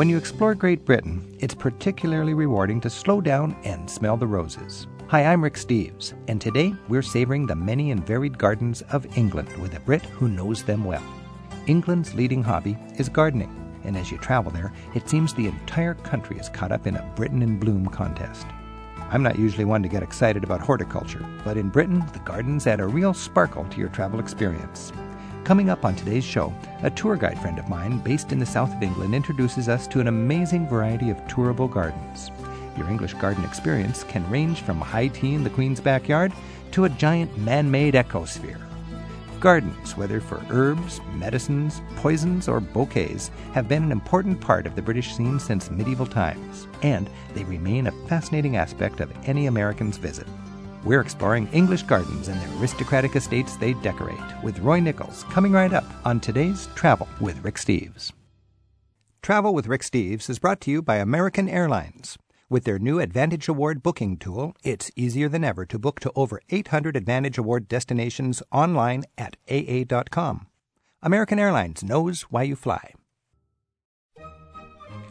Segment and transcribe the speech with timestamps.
[0.00, 4.86] When you explore Great Britain, it's particularly rewarding to slow down and smell the roses.
[5.08, 9.54] Hi, I'm Rick Steves, and today we're savoring the many and varied gardens of England
[9.58, 11.04] with a Brit who knows them well.
[11.66, 16.38] England's leading hobby is gardening, and as you travel there, it seems the entire country
[16.38, 18.46] is caught up in a Britain in Bloom contest.
[19.10, 22.80] I'm not usually one to get excited about horticulture, but in Britain, the gardens add
[22.80, 24.94] a real sparkle to your travel experience.
[25.44, 28.74] Coming up on today's show, a tour guide friend of mine based in the south
[28.74, 32.30] of England introduces us to an amazing variety of tourable gardens.
[32.76, 36.32] Your English garden experience can range from high tea in the Queen's backyard
[36.72, 38.60] to a giant man made ecosphere.
[39.40, 44.82] Gardens, whether for herbs, medicines, poisons, or bouquets, have been an important part of the
[44.82, 50.26] British scene since medieval times, and they remain a fascinating aspect of any American's visit.
[50.82, 55.72] We're exploring English gardens and the aristocratic estates they decorate with Roy Nichols coming right
[55.72, 58.12] up on today's Travel with Rick Steves.
[59.20, 62.16] Travel with Rick Steves is brought to you by American Airlines.
[62.48, 66.40] With their new Advantage Award booking tool, it's easier than ever to book to over
[66.48, 70.46] 800 Advantage Award destinations online at AA.com.
[71.02, 72.94] American Airlines knows why you fly.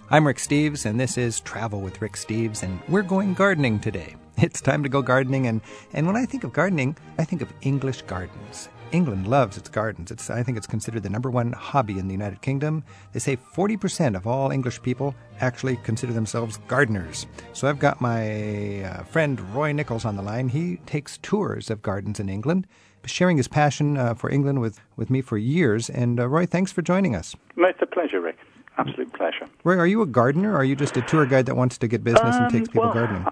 [0.09, 4.15] I'm Rick Steves, and this is Travel with Rick Steves, and we're going gardening today.
[4.41, 5.59] It's time to go gardening, and,
[5.93, 8.69] and when I think of gardening, I think of English gardens.
[8.93, 10.11] England loves its gardens.
[10.11, 12.85] It's, I think it's considered the number one hobby in the United Kingdom.
[13.11, 17.27] They say 40% of all English people actually consider themselves gardeners.
[17.51, 20.47] So I've got my uh, friend Roy Nichols on the line.
[20.47, 22.65] He takes tours of gardens in England,
[23.03, 25.89] sharing his passion uh, for England with, with me for years.
[25.89, 27.35] And uh, Roy, thanks for joining us.
[27.57, 28.37] It's a pleasure, Rick.
[28.77, 29.47] Absolute pleasure.
[29.65, 31.87] Roy, are you a gardener or are you just a tour guide that wants to
[31.89, 33.27] get business um, and takes people well, gardening?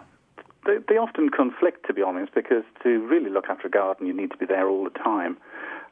[0.68, 4.14] They, they often conflict, to be honest, because to really look after a garden, you
[4.14, 5.38] need to be there all the time.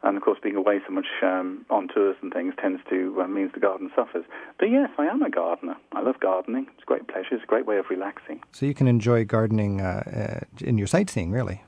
[0.04, 3.28] And of course, being away so much um, on tours and things tends to uh,
[3.28, 4.26] means the garden suffers.
[4.60, 5.78] But yes, I am a gardener.
[5.94, 6.68] I love gardening.
[6.76, 7.30] It's a great pleasure.
[7.32, 8.42] It's a great way of relaxing.
[8.52, 11.64] So you can enjoy gardening uh, uh, in your sightseeing, really.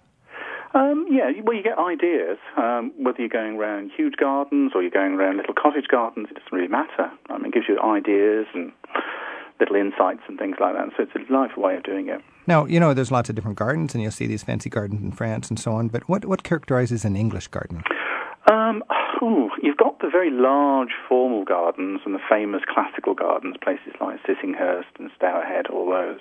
[0.76, 2.38] Um, yeah, well, you get ideas.
[2.58, 6.36] Um, whether you're going around huge gardens or you're going around little cottage gardens, it
[6.36, 7.10] doesn't really matter.
[7.30, 8.72] I mean, it gives you ideas and
[9.60, 10.90] little insights and things like that.
[10.96, 12.22] So it's a delightful way of doing it.
[12.48, 15.12] Now, you know, there's lots of different gardens, and you'll see these fancy gardens in
[15.12, 15.90] France and so on.
[15.90, 17.84] But what, what characterizes an English garden?
[18.50, 18.84] Um,
[19.22, 24.20] ooh, you've got the very large formal gardens and the famous classical gardens, places like
[24.24, 26.20] Sissinghurst and Stourhead, all those.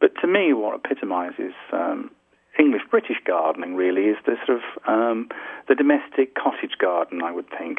[0.00, 2.10] But to me, what epitomizes um,
[2.58, 5.28] English British gardening really is the sort of um,
[5.68, 7.78] the domestic cottage garden, I would think,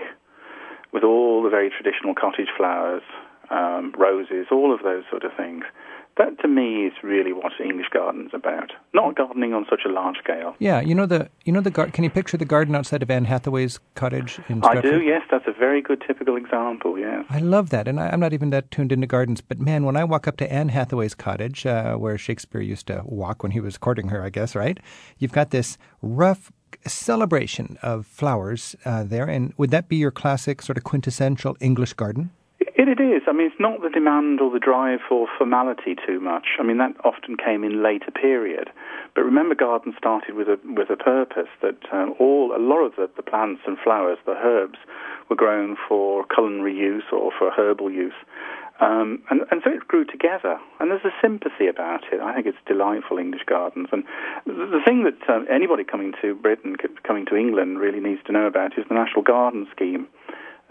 [0.93, 3.03] with all the very traditional cottage flowers,
[3.49, 5.66] um, roses, all of those sort of things.
[6.18, 8.72] That to me is really what English garden's about.
[8.94, 10.56] Not gardening on such a large scale.
[10.59, 13.09] Yeah, you know the you know the gar- can you picture the garden outside of
[13.09, 14.85] Anne Hathaway's cottage in Stratford?
[14.85, 15.02] I do.
[15.02, 17.00] Yes, that's a very good typical example.
[17.00, 17.25] Yes.
[17.29, 19.41] I love that, and I, am not even that tuned into gardens.
[19.41, 23.02] But man, when I walk up to Anne Hathaway's cottage, uh, where Shakespeare used to
[23.06, 24.79] walk when he was courting her, I guess, right?
[25.18, 26.52] You've got this rough
[26.85, 31.94] celebration of flowers uh, there, and would that be your classic sort of quintessential English
[31.94, 32.29] garden?
[32.93, 33.23] It, is.
[33.25, 36.45] I mean, it's not the demand or the drive for formality too much.
[36.59, 38.69] I mean, that often came in later period.
[39.15, 42.95] But remember, gardens started with a with a purpose that um, all a lot of
[42.95, 44.77] the, the plants and flowers, the herbs,
[45.27, 48.13] were grown for culinary use or for herbal use.
[48.79, 52.21] Um, and, and so it grew together, and there's a sympathy about it.
[52.21, 54.03] I think it's delightful English gardens, and
[54.45, 58.45] the thing that um, anybody coming to Britain, coming to England, really needs to know
[58.45, 60.07] about is the National Garden Scheme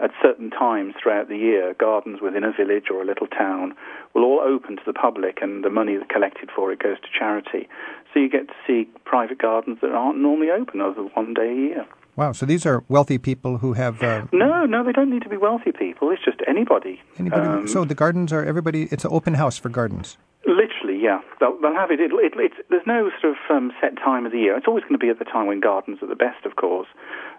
[0.03, 3.73] at certain times throughout the year, gardens within a village or a little town
[4.13, 7.07] will all open to the public, and the money that's collected for it goes to
[7.17, 7.67] charity.
[8.13, 11.49] So you get to see private gardens that aren't normally open other than one day
[11.49, 11.85] a year.
[12.15, 14.03] Wow, so these are wealthy people who have.
[14.03, 16.11] Uh, no, no, they don't need to be wealthy people.
[16.11, 17.01] It's just anybody.
[17.17, 17.47] Anybody.
[17.47, 18.83] Um, so the gardens are everybody.
[18.91, 20.17] It's an open house for gardens.
[20.45, 21.21] Literally, yeah.
[21.39, 21.99] They'll, they'll have it.
[21.99, 22.51] It, it, it.
[22.69, 24.57] There's no sort of um, set time of the year.
[24.57, 26.87] It's always going to be at the time when gardens are the best, of course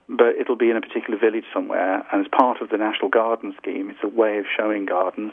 [0.09, 2.07] but it'll be in a particular village somewhere.
[2.13, 5.33] And as part of the National Garden Scheme, it's a way of showing gardens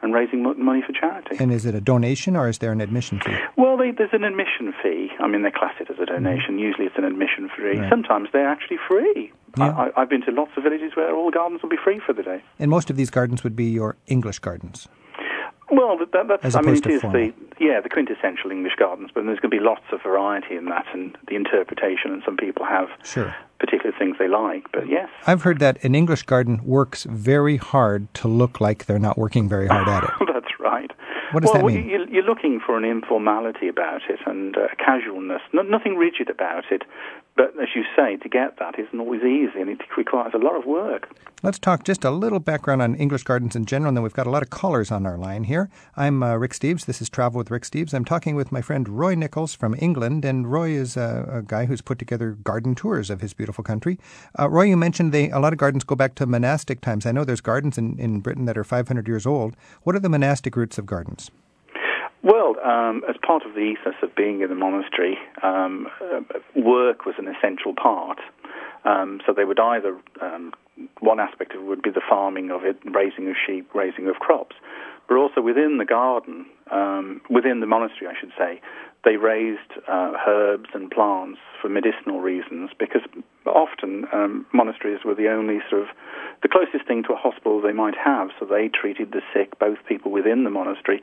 [0.00, 1.36] and raising money for charity.
[1.38, 3.36] And is it a donation or is there an admission fee?
[3.56, 5.10] Well, they, there's an admission fee.
[5.20, 6.54] I mean, they class it as a donation.
[6.54, 6.58] Mm-hmm.
[6.58, 7.78] Usually it's an admission fee.
[7.78, 7.90] Right.
[7.90, 9.32] Sometimes they're actually free.
[9.58, 9.90] Yeah.
[9.96, 12.12] I, have been to lots of villages where all the gardens will be free for
[12.12, 12.42] the day.
[12.58, 14.88] And most of these gardens would be your English gardens?
[15.72, 19.24] Well, that, that's, As I mean, it is the yeah the quintessential English gardens, but
[19.24, 22.66] there's going to be lots of variety in that and the interpretation, and some people
[22.66, 23.34] have sure.
[23.58, 24.70] particular things they like.
[24.70, 28.98] But yes, I've heard that an English garden works very hard to look like they're
[28.98, 30.10] not working very hard at it.
[30.32, 30.90] that's right.
[31.32, 31.88] What does well, that mean?
[31.88, 36.64] You're looking for an informality about it and uh, a casualness, no, nothing rigid about
[36.70, 36.82] it,
[37.34, 40.54] But as you say, to get that isn't always easy and it requires a lot
[40.54, 41.08] of work.
[41.42, 44.26] Let's talk just a little background on English gardens in general, and then we've got
[44.26, 45.70] a lot of callers on our line here.
[45.96, 46.84] I'm uh, Rick Steves.
[46.84, 47.94] This is Travel with Rick Steves.
[47.94, 51.64] I'm talking with my friend Roy Nichols from England, and Roy is a, a guy
[51.64, 53.98] who's put together garden tours of his beautiful country.
[54.38, 57.06] Uh, Roy, you mentioned they, a lot of gardens go back to monastic times.
[57.06, 59.56] I know there's gardens in, in Britain that are 500 years old.
[59.82, 61.30] What are the monastic roots of gardens?
[62.22, 66.20] Well, um, as part of the ethos of being in the monastery, um, uh,
[66.54, 68.18] work was an essential part.
[68.84, 70.52] Um, so they would either, um,
[71.00, 74.16] one aspect of it would be the farming of it, raising of sheep, raising of
[74.16, 74.54] crops,
[75.08, 78.60] but also within the garden, um, within the monastery, I should say,
[79.04, 83.02] they raised uh, herbs and plants for medicinal reasons because
[83.46, 85.88] often um, monasteries were the only sort of
[86.42, 88.28] the closest thing to a hospital they might have.
[88.38, 91.02] So they treated the sick, both people within the monastery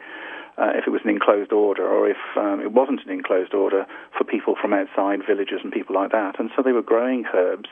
[0.60, 3.86] uh, if it was an enclosed order, or if um, it wasn't an enclosed order
[4.18, 6.40] for people from outside villages and people like that.
[6.40, 7.70] And so they were growing herbs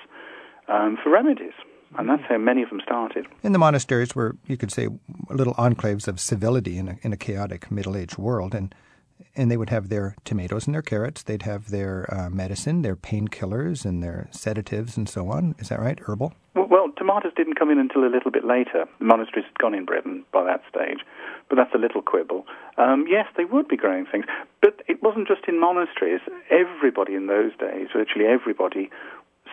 [0.68, 1.54] um, for remedies.
[1.98, 3.28] And that's how many of them started.
[3.44, 4.90] In the monasteries were, you could say,
[5.30, 8.54] little enclaves of civility in a, in a chaotic Middle Age world.
[8.54, 8.76] And
[9.36, 11.24] and they would have their tomatoes and their carrots.
[11.24, 15.56] They'd have their uh, medicine, their painkillers, and their sedatives, and so on.
[15.60, 16.00] Is that right?
[16.00, 16.34] Herbal.
[16.56, 18.86] Well, well, tomatoes didn't come in until a little bit later.
[19.00, 21.00] The monasteries had gone in Britain by that stage,
[21.50, 22.46] but that's a little quibble.
[22.78, 24.26] Um, yes, they would be growing things,
[24.62, 26.22] but it wasn't just in monasteries.
[26.50, 28.90] Everybody in those days, virtually everybody,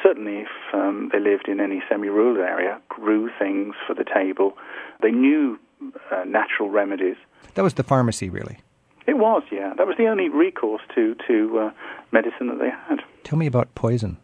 [0.02, 4.56] certainly if um, they lived in any semi-rural area, grew things for the table.
[5.02, 5.58] They knew
[6.10, 7.16] uh, natural remedies.
[7.54, 8.58] That was the pharmacy, really.
[9.06, 9.74] It was, yeah.
[9.76, 11.70] That was the only recourse to to uh,
[12.10, 13.02] medicine that they had.
[13.22, 14.16] Tell me about poison.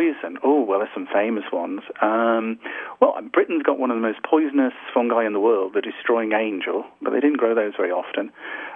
[0.00, 0.38] Poison.
[0.42, 1.80] Oh, well, there's some famous ones.
[2.00, 2.58] Um,
[3.00, 6.84] well, Britain's got one of the most poisonous fungi in the world, the destroying angel,
[7.02, 8.32] but they didn't grow those very often.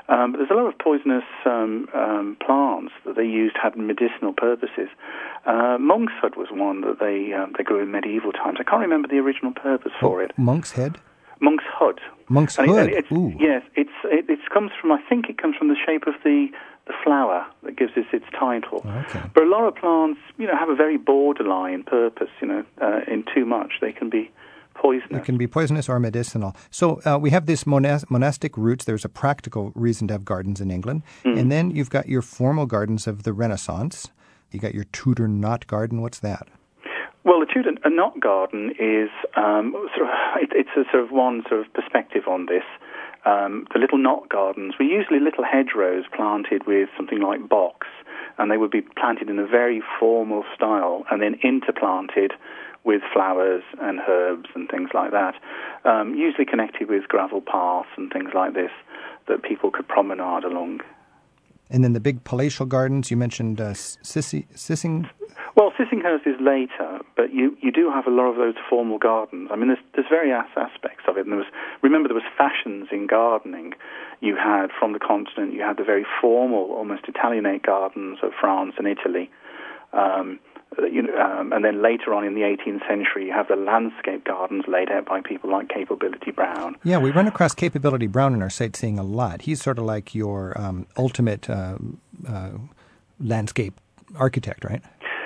[0.08, 4.34] Um, but there's a lot of poisonous um, um, plants that they used had medicinal
[4.36, 4.88] purposes.
[5.46, 8.58] Uh, monkshood was one that they uh, they grew in medieval times.
[8.60, 10.32] I can't remember the original purpose for oh, it.
[10.36, 10.98] Monk's head.
[11.40, 12.00] Monk's hood.
[12.28, 12.92] Monk's hood.
[12.92, 13.06] It,
[13.40, 14.92] yes, it's it, it comes from.
[14.92, 16.48] I think it comes from the shape of the
[16.86, 18.84] the flower that gives it its title.
[18.84, 19.22] Okay.
[19.34, 22.28] But a lot of plants, you know, have a very borderline purpose.
[22.40, 24.30] You know, uh, in too much, they can be
[24.74, 25.22] poisonous.
[25.22, 26.54] It can be poisonous or medicinal.
[26.70, 28.84] So uh, we have this monas- monastic roots.
[28.84, 31.38] There's a practical reason to have gardens in England, mm.
[31.38, 34.10] and then you've got your formal gardens of the Renaissance.
[34.50, 36.02] You got your Tudor knot garden.
[36.02, 36.48] What's that?
[37.24, 41.42] Well, the Tudor knot garden is um, sort of it, it's a sort of one
[41.48, 42.64] sort of perspective on this.
[43.24, 47.86] Um, the little knot gardens were usually little hedgerows planted with something like box,
[48.38, 52.32] and they would be planted in a very formal style, and then interplanted
[52.84, 55.34] with flowers and herbs and things like that.
[55.84, 58.70] Um, usually connected with gravel paths and things like this
[59.26, 60.80] that people could promenade along.
[61.74, 65.10] And then the big palatial gardens you mentioned, uh, Sissy, Sissing.
[65.56, 69.50] Well, Sissinghurst is later, but you, you do have a lot of those formal gardens.
[69.52, 71.22] I mean, there's, there's various aspects of it.
[71.22, 71.48] And there was,
[71.82, 73.74] remember, there was fashions in gardening.
[74.20, 78.74] You had, from the continent, you had the very formal, almost Italianate gardens of France
[78.78, 79.28] and Italy.
[79.92, 80.38] Um,
[80.92, 84.24] you know, um, and then later on in the 18th century, you have the landscape
[84.24, 86.76] gardens laid out by people like Capability Brown.
[86.84, 89.42] Yeah, we run across Capability Brown in our sightseeing a lot.
[89.42, 91.76] He's sort of like your um, ultimate uh,
[92.28, 92.50] uh,
[93.20, 93.80] landscape
[94.16, 94.82] architect, right?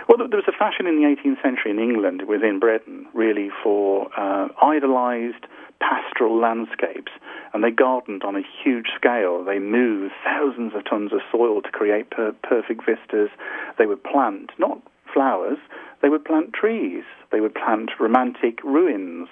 [0.08, 4.08] Well, there was a fashion in the 18th century in England, within Britain, really for
[4.18, 5.46] uh, idolized
[5.80, 7.12] pastoral landscapes,
[7.52, 9.44] and they gardened on a huge scale.
[9.44, 13.30] They moved thousands of tons of soil to create per- perfect vistas.
[13.78, 14.80] They would plant not
[15.12, 15.58] flowers;
[16.02, 17.04] they would plant trees.
[17.32, 19.28] They would plant romantic ruins.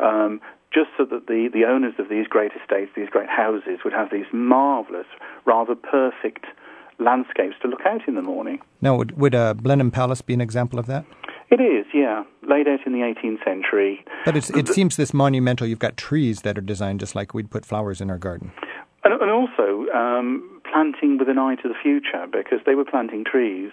[0.00, 0.40] Um,
[0.72, 4.10] just so that the, the owners of these great estates, these great houses, would have
[4.10, 5.06] these marvelous,
[5.46, 6.44] rather perfect
[6.98, 8.60] landscapes to look out in the morning.
[8.80, 11.04] Now, would, would uh, Blenheim Palace be an example of that?
[11.50, 14.04] It is, yeah, laid out in the 18th century.
[14.24, 15.66] But it the, seems this monumental.
[15.66, 18.52] You've got trees that are designed just like we'd put flowers in our garden,
[19.04, 23.24] and, and also um, planting with an eye to the future because they were planting
[23.24, 23.70] trees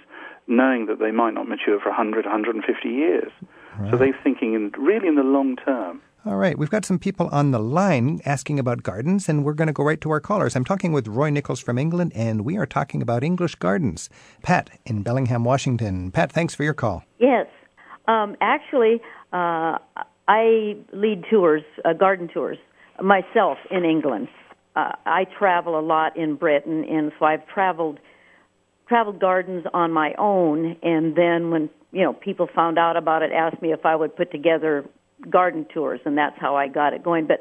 [0.47, 3.31] knowing that they might not mature for 100, 150 years.
[3.77, 3.91] Right.
[3.91, 6.01] So they're thinking in, really in the long term.
[6.25, 9.67] All right, we've got some people on the line asking about gardens, and we're going
[9.67, 10.55] to go right to our callers.
[10.55, 14.09] I'm talking with Roy Nichols from England, and we are talking about English gardens.
[14.41, 16.11] Pat in Bellingham, Washington.
[16.11, 17.03] Pat, thanks for your call.
[17.19, 17.45] Yes.
[18.07, 19.01] Um, actually,
[19.33, 19.77] uh,
[20.27, 22.57] I lead tours, uh, garden tours,
[22.99, 24.27] myself in England.
[24.75, 27.99] Uh, I travel a lot in Britain, and so I've traveled
[28.87, 30.75] traveled gardens on my own.
[30.83, 34.15] And then when you know people found out about it, asked me if I would
[34.15, 34.85] put together
[35.29, 37.27] garden tours, and that's how I got it going.
[37.27, 37.39] But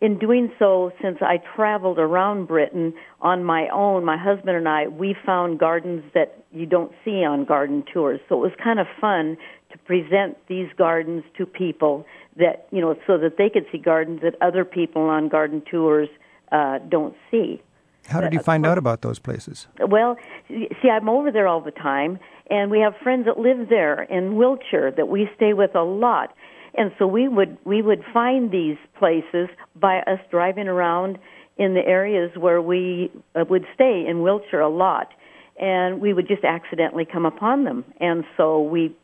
[0.00, 4.88] in doing so, since I traveled around Britain on my own, my husband and I,
[4.88, 8.20] we found gardens that you don't see on garden tours.
[8.28, 9.36] So it was kind of fun
[9.72, 14.20] to present these gardens to people that, you know, so that they could see gardens
[14.22, 16.08] that other people on garden tours
[16.50, 17.62] uh, don't see.
[18.10, 19.66] How did you find out about those places?
[19.78, 20.16] Well,
[20.48, 22.18] see, I'm over there all the time,
[22.50, 26.34] and we have friends that live there in Wiltshire that we stay with a lot.
[26.74, 31.18] And so we would we would find these places by us driving around
[31.56, 35.08] in the areas where we uh, would stay in Wiltshire a lot,
[35.60, 37.84] and we would just accidentally come upon them.
[38.00, 38.94] And so we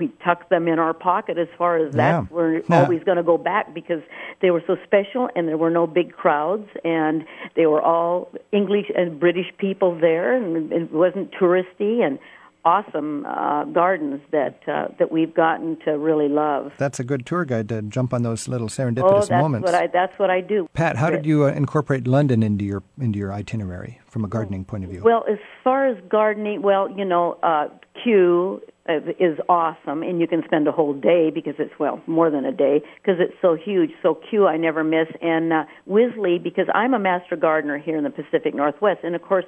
[0.00, 2.24] we tucked them in our pocket as far as that Yeah.
[2.30, 2.82] we're Yeah.
[2.82, 4.00] always going to go back because
[4.40, 7.24] they were so special and there were no big crowds and
[7.56, 12.18] they were all English and British people there and it wasn't touristy and
[12.64, 16.72] awesome uh, gardens that uh, that we've gotten to really love.
[16.78, 19.64] That's a good tour guide to jump on those little serendipitous Oh, that's moments.
[19.64, 20.68] what I that's what I do.
[20.72, 24.64] Pat, how did you uh, incorporate London into your into your itinerary from a gardening
[24.64, 25.02] point of view?
[25.02, 27.66] Well, as far as gardening, well, you know, uh,
[28.04, 32.44] Kew is awesome, and you can spend a whole day because it's well more than
[32.44, 33.90] a day because it's so huge.
[34.02, 38.04] So Kew, I never miss, and uh, Wisley because I'm a master gardener here in
[38.04, 39.44] the Pacific Northwest, and of course,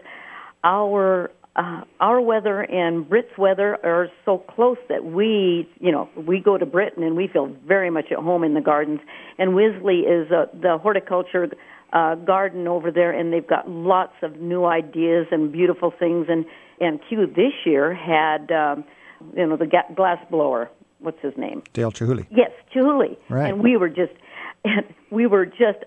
[0.62, 6.40] our uh, our weather and Brit's weather are so close that we, you know, we
[6.40, 9.00] go to Britain and we feel very much at home in the gardens.
[9.38, 11.48] And Wisley is uh, the horticulture
[11.92, 16.26] uh, garden over there, and they've got lots of new ideas and beautiful things.
[16.28, 16.44] And
[16.80, 18.84] and Kew this year had, um,
[19.36, 20.70] you know, the ga- glass blower.
[21.00, 21.62] What's his name?
[21.74, 22.26] Dale Chihuly.
[22.30, 23.16] Yes, Chihuly.
[23.28, 23.48] Right.
[23.52, 24.12] And we were just,
[24.64, 25.78] and we were just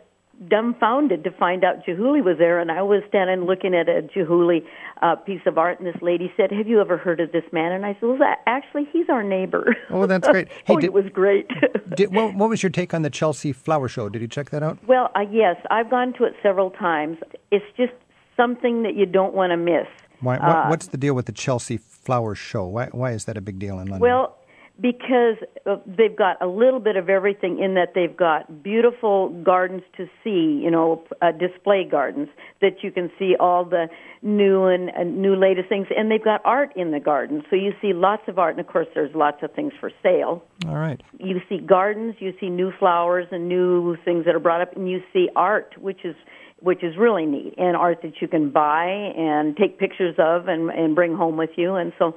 [0.50, 2.60] dumbfounded to find out Chihuly was there.
[2.60, 4.63] And I was standing looking at a Chihuly
[5.01, 7.72] uh, piece of art, and this lady said, "Have you ever heard of this man?"
[7.72, 10.48] And I said, "Well, that- actually, he's our neighbor." Oh, that's great.
[10.65, 11.48] Hey, oh, did- it was great.
[11.96, 14.10] Did, what, what was your take on the Chelsea Flower Show?
[14.10, 14.77] Did you check that out?
[14.88, 17.17] well, uh, yes, I've gone to it several times.
[17.50, 17.94] It's just
[18.36, 19.88] something that you don't want to miss.
[20.20, 21.77] Why, Uh, what's the deal with the Chelsea
[22.08, 22.66] Flower Show?
[22.68, 24.00] Why, why is that a big deal in London?
[24.00, 24.38] Well,
[24.80, 25.36] because
[25.66, 30.06] uh, they've got a little bit of everything in that they've got beautiful gardens to
[30.24, 32.30] see, you know, uh, display gardens
[32.62, 33.88] that you can see all the
[34.22, 37.74] new and uh, new latest things, and they've got art in the garden, so you
[37.82, 40.42] see lots of art, and of course there's lots of things for sale.
[40.66, 41.02] all right.
[41.20, 44.90] You see gardens, you see new flowers and new things that are brought up, and
[44.90, 46.16] you see art, which is
[46.60, 50.70] which is really neat, and art that you can buy and take pictures of and
[50.70, 52.16] and bring home with you, and so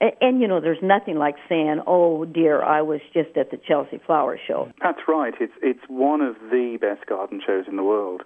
[0.00, 3.56] and, and you know, there's nothing like saying, "Oh dear, I was just at the
[3.56, 5.34] Chelsea Flower Show." That's right.
[5.40, 8.22] It's it's one of the best garden shows in the world.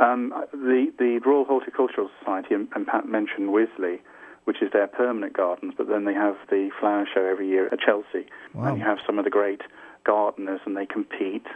[0.00, 4.00] Um, the the Royal Horticultural Society and, and Pat mentioned Wisley,
[4.44, 7.78] which is their permanent gardens, but then they have the flower show every year at
[7.80, 8.66] Chelsea, Wow.
[8.68, 9.62] and you have some of the great
[10.04, 11.46] gardeners, and they compete.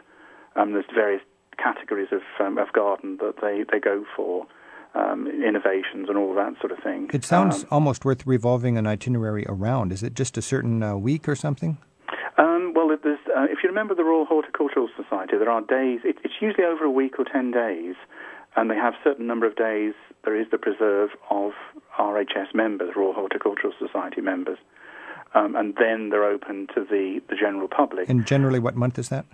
[0.57, 1.23] Um, there's various
[1.59, 4.47] categories of um, of garden that they they go for.
[4.95, 7.11] Um, innovations and all that sort of thing.
[7.13, 9.93] It sounds Um, almost worth revolving an itinerary around.
[9.93, 11.77] Is it just a certain uh, week or something?
[12.39, 16.01] Um, well, it- uh, if you remember the Royal Horticultural Society, there are days.
[16.05, 17.97] It, it's usually over a week or ten days,
[18.57, 19.93] and they have a certain number of days.
[20.25, 21.53] There is the preserve of
[21.99, 24.59] RHS members, Royal Horticultural Society members,
[25.35, 28.09] um, and then they're open to the, the general public.
[28.09, 29.27] And generally, what month is that?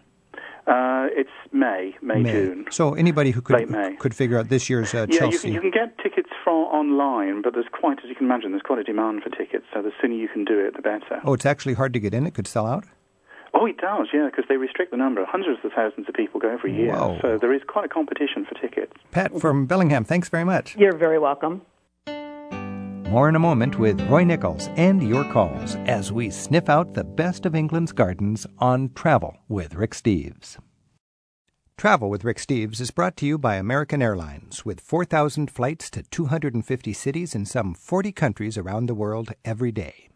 [1.05, 2.65] Uh, it's May, May, June.
[2.71, 3.95] So anybody who could May.
[3.97, 5.39] could figure out this year's uh, Yeah, you Chelsea.
[5.39, 8.63] can, you can get tickets from online, but there's quite, as you can imagine, there's
[8.63, 9.67] quite a demand for tickets.
[9.75, 11.21] So the sooner you can do it, the better.
[11.25, 12.27] Oh, it's actually hard to get in.
[12.27, 12.85] It could sell out.
[13.53, 15.25] Oh, it does, yeah, because they restrict the number.
[15.27, 16.93] Hundreds of thousands of people go every year.
[16.95, 17.19] Whoa.
[17.21, 18.93] So there is quite a competition for tickets.
[19.11, 20.75] Pat from Bellingham, thanks very much.
[20.77, 21.63] You're very welcome.
[23.11, 27.05] More in a moment with Roy Nichols and your calls as we sniff out the
[27.05, 30.57] best of England's gardens on Travel with Rick Steves.
[31.77, 36.03] Travel with Rick Steves is brought to you by American Airlines with 4,000 flights to
[36.05, 40.09] 250 cities in some 40 countries around the world every day.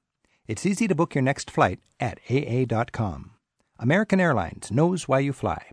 [0.46, 3.32] It's easy to book your next flight at AA.com.
[3.78, 5.66] American Airlines knows why you fly.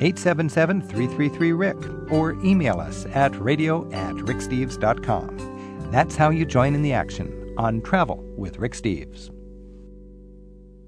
[0.00, 5.90] 877 333 Rick or email us at radio at ricksteves.com.
[5.90, 9.30] That's how you join in the action on Travel with Rick Steves.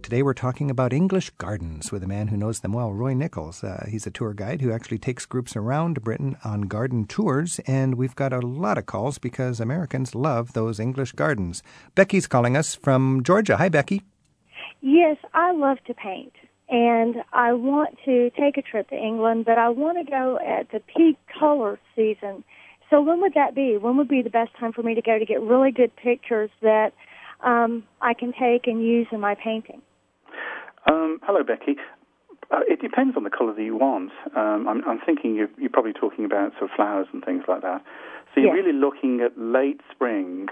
[0.02, 3.62] Today we're talking about English gardens with a man who knows them well, Roy Nichols.
[3.62, 7.94] Uh, he's a tour guide who actually takes groups around Britain on garden tours, and
[7.94, 11.62] we've got a lot of calls because Americans love those English gardens.
[11.94, 13.56] Becky's calling us from Georgia.
[13.58, 14.02] Hi, Becky.
[14.80, 16.32] Yes, I love to paint,
[16.70, 20.70] and I want to take a trip to England, but I want to go at
[20.70, 22.44] the peak color season.
[22.88, 23.76] So when would that be?
[23.76, 26.50] When would be the best time for me to go to get really good pictures
[26.62, 26.92] that
[27.44, 29.82] um, I can take and use in my painting?
[30.88, 31.76] Um, hello, Becky.
[32.52, 34.10] Uh, it depends on the colour that you want.
[34.36, 37.62] Um, I'm, I'm, thinking you're, you're, probably talking about sort of flowers and things like
[37.62, 37.82] that.
[38.34, 38.64] So you're yes.
[38.64, 40.48] really looking at late spring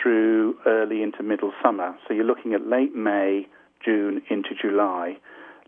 [0.00, 1.96] through early into middle summer.
[2.06, 3.48] So you're looking at late May,
[3.84, 5.16] June into July.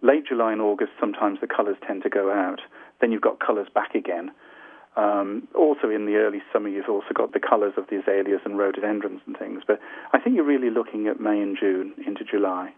[0.03, 2.61] Late July and August, sometimes the colours tend to go out.
[3.01, 4.31] Then you've got colours back again.
[4.97, 8.57] Um, also, in the early summer, you've also got the colours of the azaleas and
[8.57, 9.63] rhododendrons and things.
[9.67, 9.79] But
[10.13, 12.73] I think you're really looking at May and June into July.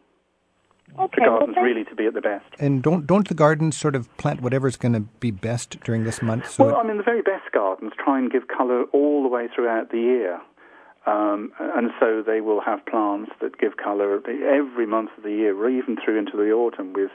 [0.99, 2.47] Okay, the gardens well, really to be at the best.
[2.59, 6.23] And don't don't the gardens sort of plant whatever's going to be best during this
[6.23, 6.51] month?
[6.51, 9.49] So well, I mean, the very best gardens try and give colour all the way
[9.55, 10.41] throughout the year.
[11.09, 15.57] Um, and so they will have plants that give colour every month of the year,
[15.57, 17.11] or even through into the autumn with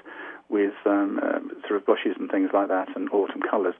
[0.49, 3.75] with um, uh, sort of bushes and things like that, and autumn colours.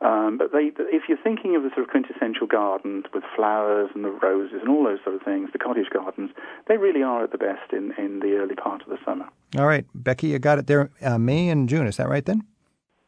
[0.00, 4.04] Um, but they, if you're thinking of the sort of quintessential garden with flowers and
[4.04, 6.30] the roses and all those sort of things, the cottage gardens,
[6.68, 9.28] they really are at the best in, in the early part of the summer.
[9.56, 10.90] All right, Becky, you got it there.
[11.02, 12.44] Uh, May and June, is that right then?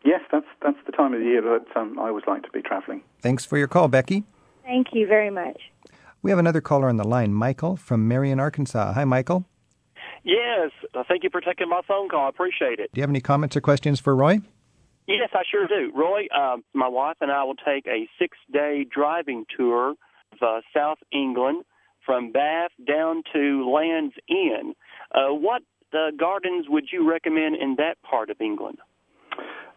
[0.05, 2.63] Yes, that's that's the time of the year that um, I always like to be
[2.63, 3.03] traveling.
[3.21, 4.25] Thanks for your call, Becky.
[4.65, 5.70] Thank you very much.
[6.23, 8.93] We have another caller on the line, Michael from Marion, Arkansas.
[8.93, 9.47] Hi, Michael.
[10.23, 12.27] Yes, uh, thank you for taking my phone call.
[12.27, 12.91] I appreciate it.
[12.93, 14.41] Do you have any comments or questions for Roy?
[15.07, 15.91] Yes, I sure do.
[15.95, 19.95] Roy, um, my wife and I will take a six day driving tour
[20.33, 21.65] of uh, South England
[22.05, 24.75] from Bath down to Land's End.
[25.13, 28.79] Uh, what uh, gardens would you recommend in that part of England?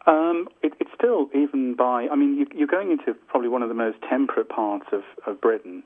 [0.06, 2.08] Um, it, it's still even by.
[2.12, 5.40] I mean, you, are going into probably one of the most temperate parts of, of
[5.40, 5.84] Britain.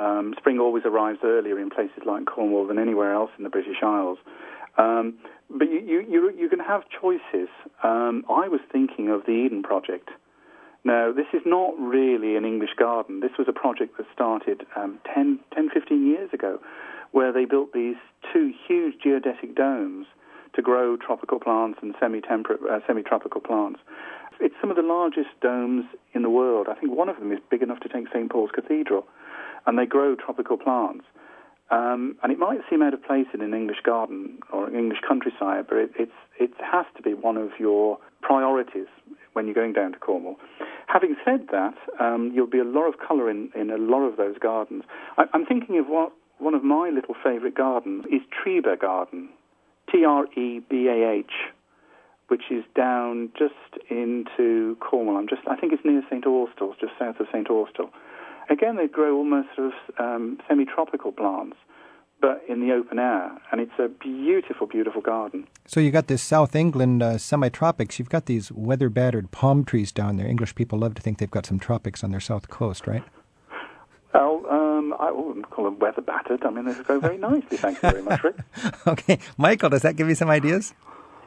[0.00, 3.82] Um, spring always arrives earlier in places like Cornwall than anywhere else in the British
[3.82, 4.18] Isles.
[4.78, 5.18] Um,
[5.50, 7.48] but you, you, you, you can have choices.
[7.82, 10.08] Um, I was thinking of the Eden Project.
[10.84, 13.20] Now, this is not really an English garden.
[13.20, 16.58] This was a project that started um, 10, 10, 15 years ago,
[17.12, 17.96] where they built these
[18.32, 20.06] two huge geodetic domes
[20.54, 23.80] to grow tropical plants and semi-temperate, uh, semi-tropical plants.
[24.40, 25.84] It's some of the largest domes
[26.14, 26.68] in the world.
[26.70, 28.30] I think one of them is big enough to take St.
[28.30, 29.06] Paul's Cathedral,
[29.66, 31.04] and they grow tropical plants.
[31.70, 34.98] Um, and it might seem out of place in an English garden or an English
[35.06, 38.88] countryside, but it, it has to be one of your priorities
[39.34, 40.36] when you're going down to Cornwall.
[40.88, 44.16] Having said that, um, you'll be a lot of colour in, in a lot of
[44.16, 44.82] those gardens.
[45.16, 49.28] I, am thinking of what one of my little favourite gardens is Trebah Garden,
[49.92, 51.32] T-R-E-B-A-H,
[52.28, 55.16] which is down just into Cornwall.
[55.16, 57.90] I'm just, I think it's near St Austell, just south of St Austell.
[58.50, 61.56] Again, they grow almost sort of um, semi-tropical plants,
[62.20, 65.46] but in the open air, and it's a beautiful, beautiful garden.
[65.66, 67.98] So you got this South England uh, semi-tropics.
[67.98, 70.26] You've got these weather-battered palm trees down there.
[70.26, 73.04] English people love to think they've got some tropics on their south coast, right?
[74.12, 76.44] Well, um, I wouldn't call them weather battered.
[76.44, 77.56] I mean, they grow very nicely.
[77.56, 78.36] Thank you very much, Rick.
[78.86, 80.74] okay, Michael, does that give you some ideas?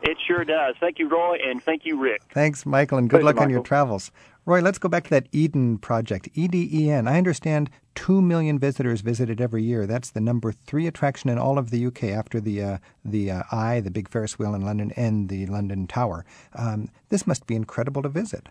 [0.01, 0.75] It sure does.
[0.81, 2.23] Thank you, Roy, and thank you, Rick.
[2.33, 3.45] Thanks, Michael, and good Pleasure, luck Michael.
[3.45, 4.11] on your travels.
[4.45, 7.07] Roy, let's go back to that Eden project, E D E N.
[7.07, 9.87] I understand 2 million visitors visited every year.
[9.87, 13.43] That's the number three attraction in all of the UK after the, uh, the uh,
[13.53, 16.25] Eye, the big Ferris wheel in London, and the London Tower.
[16.55, 18.49] Um, this must be incredible to visit.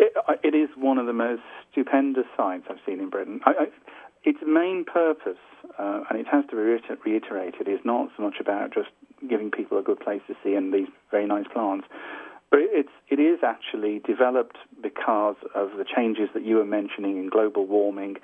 [0.00, 3.40] It, uh, it is one of the most stupendous sights I've seen in Britain.
[3.44, 3.66] I, I,
[4.24, 5.38] its main purpose,
[5.78, 8.88] uh, and it has to be reiterated, is not so much about just
[9.28, 11.86] giving people a good place to see and these very nice plants.
[12.50, 17.28] But it's, it is actually developed because of the changes that you were mentioning in
[17.28, 18.16] global warming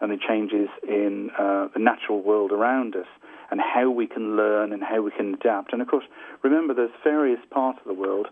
[0.00, 3.06] and the changes in uh, the natural world around us
[3.50, 5.72] and how we can learn and how we can adapt.
[5.72, 6.04] And of course,
[6.42, 8.28] remember, there's various parts of the world.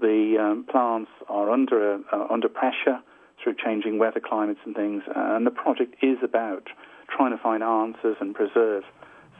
[0.00, 3.00] The um, plants are under, uh, under pressure
[3.42, 6.68] through changing weather climates and things, and the project is about
[7.14, 8.84] trying to find answers and preserve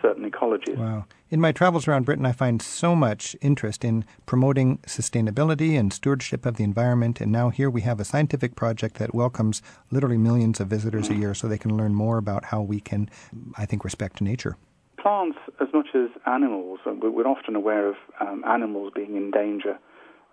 [0.02, 0.76] certain ecologies.
[0.76, 1.04] Wow.
[1.34, 6.46] In my travels around Britain, I find so much interest in promoting sustainability and stewardship
[6.46, 7.20] of the environment.
[7.20, 11.14] And now here we have a scientific project that welcomes literally millions of visitors a
[11.16, 13.10] year so they can learn more about how we can,
[13.58, 14.56] I think, respect nature.
[14.96, 19.76] Plants, as much as animals, we're often aware of um, animals being in danger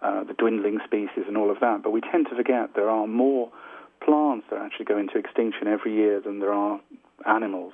[0.03, 1.81] uh, the dwindling species and all of that.
[1.81, 3.51] But we tend to forget there are more
[4.05, 6.79] plants that actually go into extinction every year than there are
[7.25, 7.73] animals.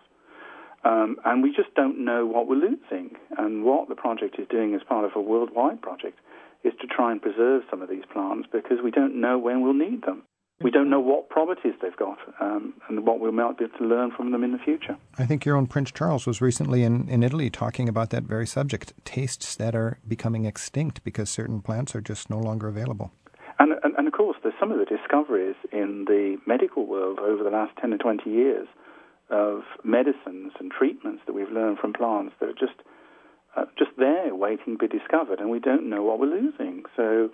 [0.84, 3.16] Um, and we just don't know what we're losing.
[3.38, 6.20] And what the project is doing as part of a worldwide project
[6.64, 9.74] is to try and preserve some of these plants because we don't know when we'll
[9.74, 10.24] need them.
[10.60, 13.86] We don't know what properties they've got um, and what we might be able to
[13.86, 14.98] learn from them in the future.
[15.20, 18.48] I think your own Prince Charles was recently in, in Italy talking about that very
[18.48, 23.12] subject tastes that are becoming extinct because certain plants are just no longer available.
[23.60, 27.44] And, and, and of course, there's some of the discoveries in the medical world over
[27.44, 28.68] the last 10 or 20 years
[29.30, 32.80] of medicines and treatments that we've learned from plants that are just
[33.56, 36.84] uh, just there waiting to be discovered, and we don't know what we're losing.
[36.96, 37.30] So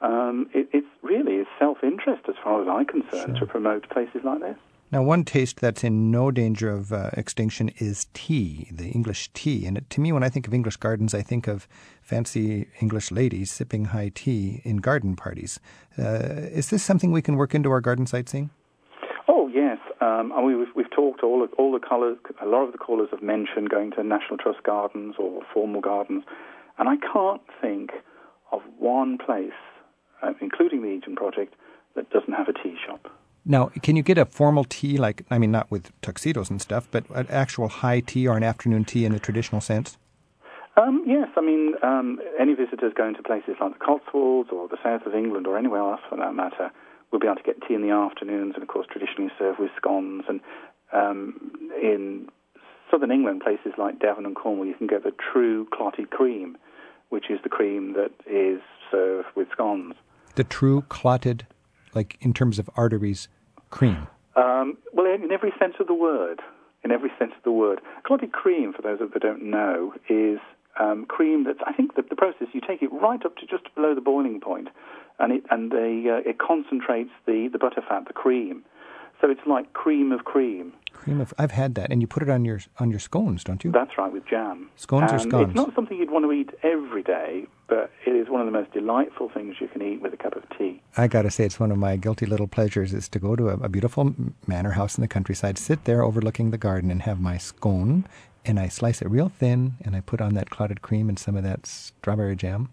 [0.00, 3.46] um, it, it's really self-interest, as far as I'm concerned, sure.
[3.46, 4.56] to promote places like this.
[4.90, 9.66] Now, one taste that's in no danger of uh, extinction is tea, the English tea.
[9.66, 11.68] And it, to me, when I think of English gardens, I think of
[12.00, 15.60] fancy English ladies sipping high tea in garden parties.
[15.98, 18.48] Uh, is this something we can work into our garden sightseeing?
[19.30, 22.16] Oh yes, um, I mean, we've, we've talked all of, all the colours.
[22.40, 26.24] A lot of the callers have mentioned going to National Trust gardens or formal gardens,
[26.78, 27.90] and I can't think
[28.52, 29.52] of one place,
[30.22, 31.54] uh, including the Eden Project,
[31.94, 33.12] that doesn't have a tea shop.
[33.44, 36.88] Now, can you get a formal tea, like, I mean, not with tuxedos and stuff,
[36.90, 39.98] but an actual high tea or an afternoon tea in the traditional sense?
[40.78, 44.78] Um, yes, I mean, um, any visitors going to places like the Cotswolds or the
[44.82, 46.70] south of England or anywhere else for that matter
[47.10, 49.70] will be able to get tea in the afternoons and, of course, traditionally served with
[49.76, 50.24] scones.
[50.28, 50.40] And
[50.92, 52.28] um, in
[52.90, 56.56] southern England, places like Devon and Cornwall, you can get the true clotted cream,
[57.08, 59.94] which is the cream that is served with scones.
[60.34, 61.46] The true clotted,
[61.94, 63.28] like in terms of arteries,
[63.70, 64.06] cream?
[64.36, 66.40] Um, well, in every sense of the word.
[66.84, 67.80] In every sense of the word.
[68.04, 70.38] Clotted cream, for those that don't know, is
[70.78, 73.74] um, cream that's, I think, the, the process, you take it right up to just
[73.74, 74.68] below the boiling point,
[75.18, 78.64] and it, and they, uh, it concentrates the, the butterfat, the cream.
[79.20, 80.72] So it's like cream of cream.
[80.92, 83.62] Cream of I've had that, and you put it on your on your scones, don't
[83.64, 83.72] you?
[83.72, 84.70] That's right, with jam.
[84.76, 85.48] Scones and or scones?
[85.48, 88.52] It's not something you'd want to eat every day, but it is one of the
[88.52, 90.82] most delightful things you can eat with a cup of tea.
[90.96, 93.48] I got to say, it's one of my guilty little pleasures is to go to
[93.48, 94.14] a, a beautiful
[94.46, 98.06] manor house in the countryside, sit there overlooking the garden, and have my scone,
[98.44, 101.36] and I slice it real thin, and I put on that clotted cream and some
[101.36, 102.70] of that strawberry jam.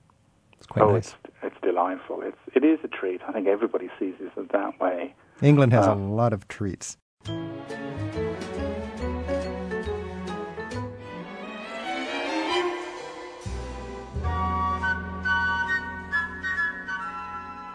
[0.57, 1.15] It's quite oh, nice.
[1.23, 2.21] It's, it's delightful.
[2.21, 3.21] It's it is a treat.
[3.27, 5.13] I think everybody sees it that way.
[5.41, 6.97] England has a um, lot of treats.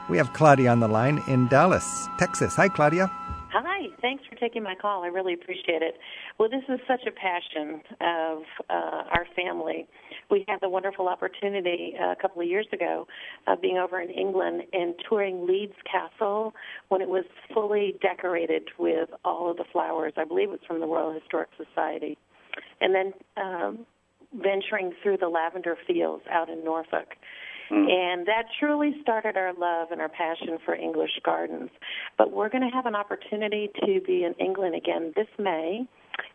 [0.08, 2.56] We have Claudia on the line in Dallas, Texas.
[2.56, 3.10] Hi, Claudia.
[3.80, 5.04] Hi, thanks for taking my call.
[5.04, 5.94] I really appreciate it.
[6.38, 9.86] Well, this is such a passion of uh, our family.
[10.30, 13.06] We had the wonderful opportunity uh, a couple of years ago
[13.46, 16.52] of being over in England and touring Leeds Castle
[16.88, 20.12] when it was fully decorated with all of the flowers.
[20.18, 22.18] I believe it's from the Royal Historic Society.
[22.82, 23.12] And then
[23.42, 23.86] um,
[24.34, 27.08] venturing through the lavender fields out in Norfolk
[27.70, 27.90] Mm.
[27.90, 31.70] And that truly started our love and our passion for English gardens.
[32.18, 35.86] But we're going to have an opportunity to be in England again this May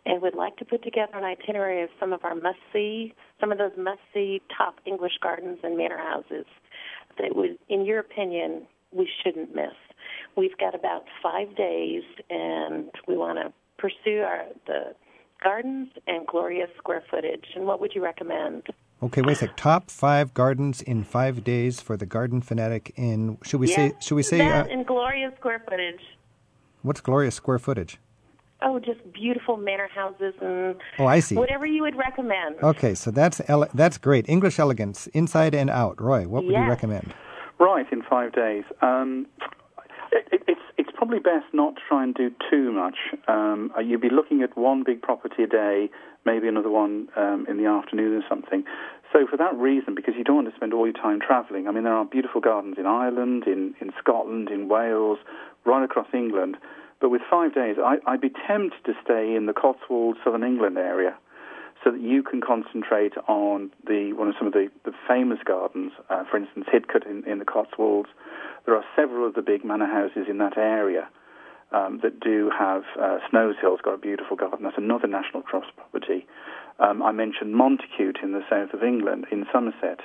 [0.06, 3.52] and would like to put together an itinerary of some of our must see, some
[3.52, 6.46] of those must see top English gardens and manor houses
[7.18, 9.74] that would, in your opinion, we shouldn't miss.
[10.38, 14.96] We've got about five days, and we want to pursue our the
[15.44, 17.46] gardens and glorious square footage.
[17.56, 18.64] And what would you recommend?
[19.04, 19.58] Okay, wait a sec.
[19.58, 22.94] Top five gardens in five days for the garden fanatic.
[22.96, 23.94] In should we yes, say?
[24.00, 24.38] Should we say?
[24.40, 26.02] That uh, in glorious square footage.
[26.82, 27.98] What's glorious square footage?
[28.62, 31.36] Oh, just beautiful manor houses and oh, I see.
[31.36, 32.56] Whatever you would recommend.
[32.64, 34.30] Okay, so that's ele- that's great.
[34.30, 36.02] English elegance, inside and out.
[36.02, 36.64] Roy, what would yes.
[36.64, 37.14] you recommend?
[37.60, 38.64] Right, in five days.
[38.82, 39.28] Um,
[40.12, 42.96] it, it, it's it's probably best not to try and do too much.
[43.28, 45.90] Um, uh, you'd be looking at one big property a day,
[46.26, 48.64] maybe another one um, in the afternoon or something.
[49.14, 51.72] So for that reason, because you don't want to spend all your time travelling, I
[51.72, 55.20] mean, there are beautiful gardens in Ireland, in, in Scotland, in Wales,
[55.66, 56.58] right across England.
[57.00, 60.78] But with five days, I, I'd be tempted to stay in the Cotswold, southern England
[60.78, 61.16] area,
[61.84, 65.92] so that you can concentrate on the one of some of the, the famous gardens.
[66.10, 68.10] Uh, for instance, Hidcote in, in the Cotswolds.
[68.66, 71.08] There are several of the big manor houses in that area
[71.72, 74.60] um, that do have uh, Snowshill's got a beautiful garden.
[74.64, 76.26] That's another National Trust property.
[76.80, 80.00] Um, I mentioned Montacute in the south of England, in Somerset.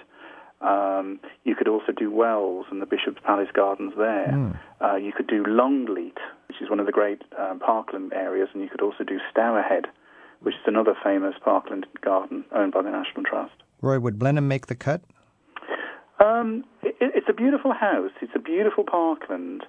[0.61, 4.31] Um, you could also do Wells and the Bishop's Palace Gardens there.
[4.33, 4.59] Mm.
[4.81, 6.18] Uh, you could do Longleat,
[6.49, 9.87] which is one of the great um, parkland areas, and you could also do Stourhead,
[10.40, 13.55] which is another famous parkland garden owned by the National Trust.
[13.81, 15.01] Roy, would Blenheim make the cut?
[16.23, 18.11] Um, it, it's a beautiful house.
[18.20, 19.62] It's a beautiful parkland.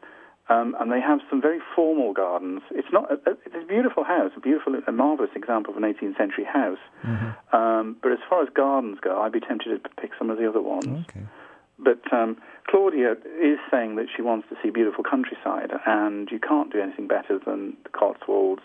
[0.52, 2.62] Um, and they have some very formal gardens.
[2.72, 3.12] It's not.
[3.12, 6.80] A, it's a beautiful house, a beautiful, a marvelous example of an 18th century house.
[7.06, 7.56] Mm-hmm.
[7.56, 10.50] Um, but as far as gardens go, I'd be tempted to pick some of the
[10.50, 11.06] other ones.
[11.10, 11.26] Okay.
[11.84, 16.72] But um, Claudia is saying that she wants to see beautiful countryside, and you can't
[16.72, 18.62] do anything better than the Cotswolds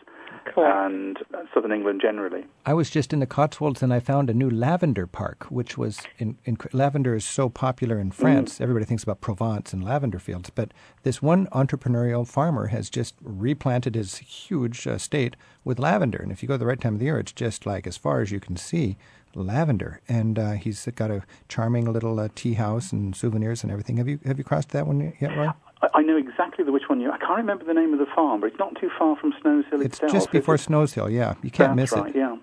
[0.57, 1.19] and
[1.53, 2.45] southern England generally.
[2.65, 6.03] I was just in the Cotswolds and I found a new lavender park, which was
[6.19, 8.59] in, in lavender is so popular in France.
[8.59, 8.61] Mm.
[8.61, 13.95] Everybody thinks about Provence and lavender fields, but this one entrepreneurial farmer has just replanted
[13.95, 16.19] his huge estate uh, with lavender.
[16.19, 18.21] And if you go the right time of the year, it's just like as far
[18.21, 18.97] as you can see,
[19.43, 20.01] lavender.
[20.09, 23.97] And uh, he's got a charming little uh, tea house and souvenirs and everything.
[23.99, 25.49] Have you have you crossed that one yet, Roy?
[25.95, 27.11] I, know exactly the which one you.
[27.11, 29.85] I can't remember the name of the farm, but it's not too far from Snowshill
[29.85, 30.03] it's itself.
[30.05, 31.13] It's just before Snowshill.
[31.13, 32.19] Yeah, you can't That's miss right, it.
[32.19, 32.37] Yeah.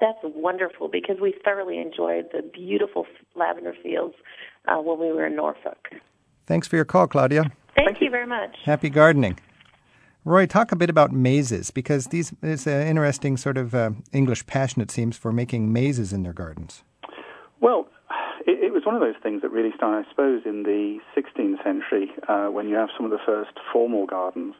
[0.00, 4.14] That's wonderful because we thoroughly enjoyed the beautiful lavender fields
[4.68, 5.88] uh, when we were in Norfolk.
[6.46, 7.44] Thanks for your call, Claudia.
[7.74, 8.56] Thank, Thank you very much.
[8.64, 9.38] Happy gardening.
[10.26, 14.46] Roy, talk a bit about mazes because these is an interesting sort of uh, English
[14.46, 16.82] passion, it seems, for making mazes in their gardens.
[17.60, 17.88] Well,
[18.46, 21.62] it, it, was one of those things that really started, I suppose, in the 16th
[21.62, 24.54] century uh, when you have some of the first formal gardens.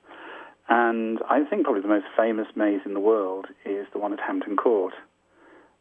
[0.68, 4.20] And I think probably the most famous maze in the world is the one at
[4.20, 4.92] Hampton Court,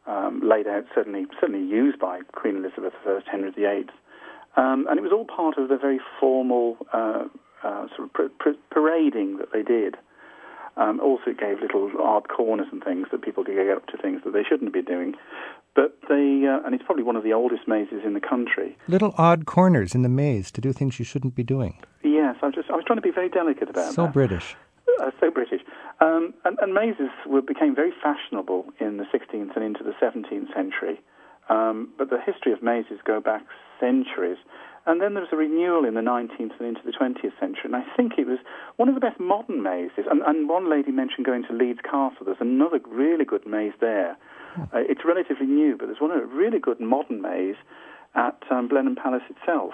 [0.08, 3.89] um, laid out certainly certainly used by Queen Elizabeth I, Henry VIII,
[4.56, 7.26] um, and it was all part of the very formal uh,
[7.63, 9.95] uh, sort of pr- pr- parading that they did.
[10.76, 13.97] Um, also, it gave little odd corners and things that people could get up to
[13.97, 15.13] things that they shouldn't be doing.
[15.76, 18.78] But they, uh, and it's probably one of the oldest mazes in the country.
[18.88, 21.78] Little odd corners in the maze to do things you shouldn't be doing.
[22.04, 24.08] Yes, I was just, I was trying to be very delicate about so that.
[24.10, 24.56] So British.
[24.99, 25.62] Uh, so British.
[25.99, 30.54] Um, and, and, mazes were, became very fashionable in the 16th and into the 17th
[30.54, 30.99] century.
[31.49, 33.43] Um, but the history of mazes go back
[33.80, 34.38] centuries.
[34.86, 37.65] And then there was a renewal in the 19th and into the 20th century.
[37.65, 38.39] And I think it was
[38.76, 40.06] one of the best modern mazes.
[40.12, 42.26] And, and one lady mentioned going to Leeds Castle.
[42.26, 44.17] There's another really good maze there
[44.58, 47.56] uh, it's relatively new, but there's one a really good modern maze
[48.15, 49.74] at um, Blenheim Palace itself.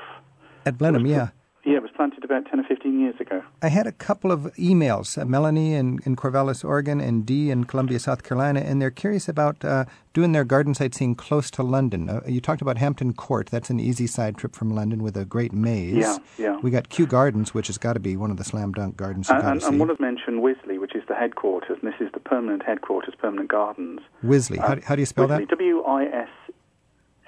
[0.66, 1.30] At Blenheim, yeah.
[1.70, 3.44] Yeah, it was planted about 10 or 15 years ago.
[3.62, 7.66] I had a couple of emails, uh, Melanie in, in Corvallis, Oregon, and Dee in
[7.66, 12.10] Columbia, South Carolina, and they're curious about uh, doing their garden sightseeing close to London.
[12.10, 13.50] Uh, you talked about Hampton Court.
[13.52, 15.98] That's an easy side trip from London with a great maze.
[15.98, 16.58] Yeah, yeah.
[16.64, 19.30] We got Kew Gardens, which has got to be one of the slam dunk gardens
[19.30, 22.12] you've and, and, and one have mentioned Wisley, which is the headquarters, and this is
[22.14, 24.00] the permanent headquarters, Permanent Gardens.
[24.24, 24.58] Wisley.
[24.58, 25.50] how, how, do you spell Wisley, that?
[25.50, 26.30] W I S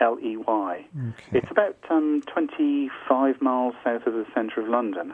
[0.02, 0.86] L E Y.
[0.98, 1.38] Okay.
[1.38, 5.14] It's about um, 25 miles south of the centre of London.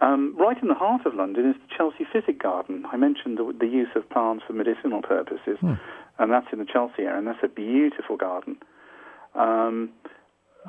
[0.00, 2.84] Um, right in the heart of London is the Chelsea Physic Garden.
[2.92, 5.74] I mentioned the, the use of plants for medicinal purposes, hmm.
[6.18, 8.58] and that's in the Chelsea area, and that's a beautiful garden.
[9.34, 9.90] Um,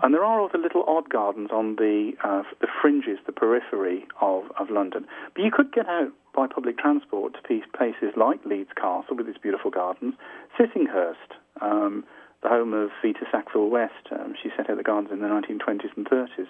[0.04, 4.46] and there are other little odd gardens on the uh, the fringes, the periphery of,
[4.60, 5.06] of London.
[5.34, 9.40] But you could get out by public transport to places like Leeds Castle with its
[9.40, 10.13] beautiful gardens,
[10.58, 12.06] Sissinghurst, um,
[12.47, 14.07] the home of Vita Sackville West.
[14.12, 16.47] Um, she set out the gardens in the 1920s and 30s.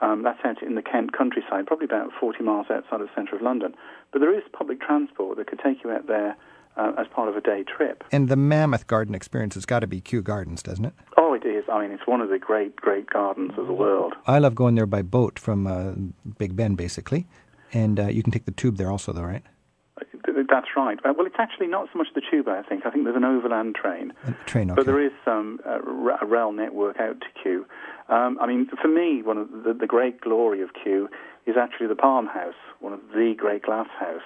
[0.00, 3.36] Um, that's out in the Kent countryside, probably about 40 miles outside of the centre
[3.36, 3.74] of London.
[4.12, 6.36] But there is public transport that could take you out there
[6.76, 8.02] uh, as part of a day trip.
[8.10, 10.94] And the mammoth garden experience has got to be Kew Gardens, doesn't it?
[11.18, 11.64] Oh, it is.
[11.70, 14.14] I mean, it's one of the great, great gardens of the world.
[14.26, 15.92] I love going there by boat from uh,
[16.38, 17.26] Big Ben, basically.
[17.72, 19.44] And uh, you can take the tube there also, though, right?
[20.50, 20.98] That's right.
[21.04, 22.84] Uh, well, it's actually not so much the tube, I think.
[22.84, 24.12] I think there's an overland train.
[24.26, 24.76] A train, okay.
[24.76, 25.80] But there is some uh,
[26.20, 27.66] a rail network out to Kew.
[28.08, 31.08] Um, I mean, for me, one of the, the great glory of Kew
[31.46, 34.22] is actually the Palm House, one of the great glass house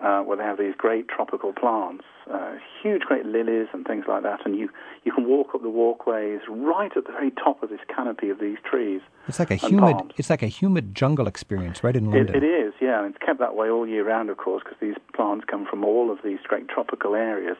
[0.00, 4.22] uh, where they have these great tropical plants, uh, huge great lilies and things like
[4.22, 4.68] that, and you,
[5.04, 8.38] you can walk up the walkways right at the very top of this canopy of
[8.38, 9.00] these trees.
[9.26, 10.12] It's like a humid, palms.
[10.16, 12.34] it's like a humid jungle experience right in London.
[12.34, 14.78] It, it is, yeah, and it's kept that way all year round, of course, because
[14.80, 17.56] these plants come from all of these great tropical areas.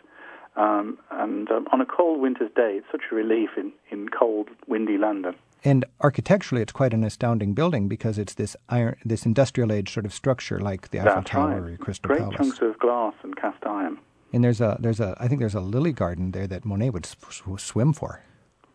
[0.57, 4.49] Um, and um, on a cold winter's day, it's such a relief in, in cold,
[4.67, 5.35] windy London.
[5.65, 10.07] And architecturally, it's quite an astounding building because it's this iron, this industrial age sort
[10.07, 11.73] of structure, like the Eiffel Tower right.
[11.73, 12.37] or Crystal Great Palace.
[12.37, 13.99] Great chunks of glass and cast iron.
[14.33, 17.07] And there's a there's a I think there's a lily garden there that Monet would
[17.07, 18.23] sw- swim for.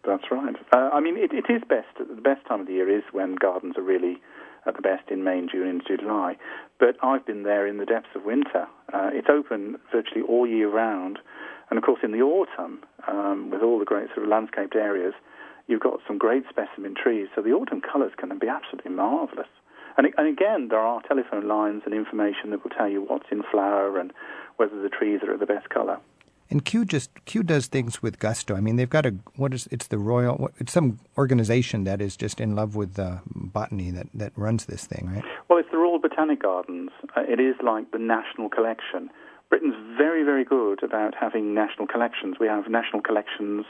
[0.06, 0.56] That's right.
[0.74, 1.88] Uh, I mean, it, it is best.
[1.98, 4.20] The best time of the year is when gardens are really
[4.66, 6.38] at the best in May, June, and July.
[6.80, 8.68] But I've been there in the depths of winter.
[8.94, 11.20] Uh, it's open virtually all year round,
[11.70, 15.14] and of course in the autumn, um, with all the great sort of landscaped areas,
[15.68, 17.28] you've got some great specimen trees.
[17.36, 19.48] So the autumn colours can be absolutely marvellous.
[19.98, 23.44] And, and again, there are telephone lines and information that will tell you what's in
[23.52, 24.14] flower and
[24.58, 26.00] whether the trees are at the best colour.
[26.50, 28.56] And Kew just Kew does things with gusto.
[28.56, 32.02] I mean, they've got a what is it's the Royal what, it's some organization that
[32.02, 35.24] is just in love with uh, botany that that runs this thing, right?
[35.50, 36.92] Well, it's the Royal Botanic Gardens.
[37.16, 39.10] Uh, it is like the national collection.
[39.50, 42.36] Britain's very very good about having national collections.
[42.38, 43.66] We have national collections.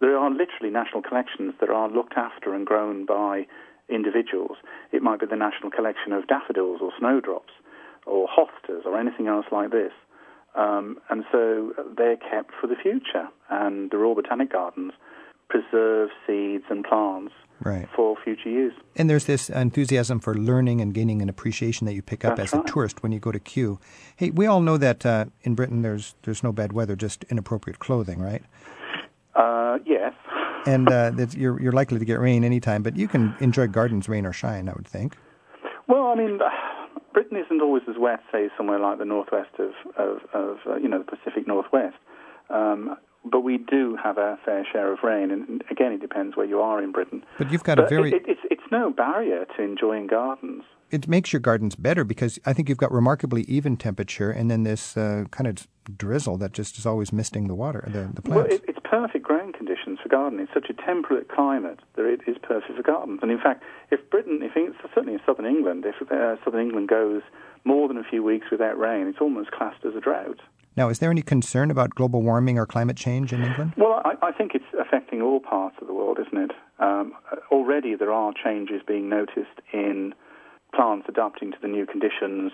[0.00, 3.46] There are literally national collections that are looked after and grown by
[3.88, 4.58] individuals.
[4.92, 7.52] It might be the national collection of daffodils or snowdrops
[8.06, 9.92] or hostas or anything else like this.
[10.54, 13.28] Um, and so they're kept for the future.
[13.50, 14.92] And the Royal Botanic Gardens
[15.48, 17.88] preserve seeds and plants right.
[17.94, 18.74] for future use.
[18.96, 22.52] And there's this enthusiasm for learning and gaining an appreciation that you pick up That's
[22.52, 22.68] as right.
[22.68, 23.78] a tourist when you go to Kew.
[24.16, 27.78] Hey, we all know that uh, in Britain there's there's no bad weather, just inappropriate
[27.78, 28.42] clothing, right?
[29.80, 30.12] Uh, yes.
[30.66, 34.26] And uh, you're you're likely to get rain anytime, but you can enjoy gardens, rain
[34.26, 34.68] or shine.
[34.68, 35.16] I would think.
[35.86, 36.40] Well, I mean,
[37.14, 40.88] Britain isn't always as wet, say, somewhere like the northwest of, of, of uh, you
[40.88, 41.96] know, the Pacific Northwest.
[42.50, 46.44] Um, but we do have our fair share of rain, and again, it depends where
[46.46, 47.24] you are in Britain.
[47.38, 50.64] But you've got a very it, it, it's it's no barrier to enjoying gardens.
[50.90, 54.64] it makes your gardens better because I think you've got remarkably even temperature, and then
[54.64, 58.44] this uh, kind of drizzle that just is always misting the water, the, the Well,
[58.44, 58.56] plants.
[58.56, 60.46] it, it's perfect growing conditions for gardening.
[60.46, 63.20] It's such a temperate climate that it is perfect for gardens.
[63.22, 66.88] And in fact, if Britain, if it's certainly in southern England, if uh, southern England
[66.88, 67.22] goes
[67.64, 70.40] more than a few weeks without rain, it's almost classed as a drought.
[70.76, 73.74] now, is there any concern about global warming or climate change in England?
[73.76, 76.52] Well, I, I think it's affecting all parts of the world, isn't it?
[76.78, 77.14] Um,
[77.50, 80.14] already there are changes being noticed in
[80.74, 82.52] plants adapting to the new conditions.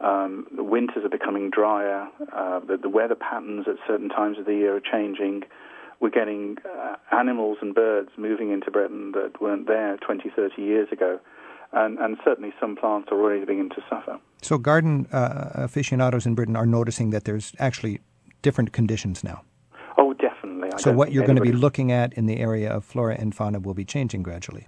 [0.00, 2.08] Um, the winters are becoming drier.
[2.32, 5.44] Uh, the, the weather patterns at certain times of the year are changing.
[6.02, 10.88] We're getting uh, animals and birds moving into Britain that weren't there 20, 30 years
[10.90, 11.20] ago.
[11.72, 14.18] And, and certainly some plants are already beginning to suffer.
[14.42, 18.00] So, garden uh, aficionados in Britain are noticing that there's actually
[18.42, 19.42] different conditions now.
[19.96, 20.70] Oh, definitely.
[20.74, 23.32] I So, what you're going to be looking at in the area of flora and
[23.32, 24.66] fauna will be changing gradually.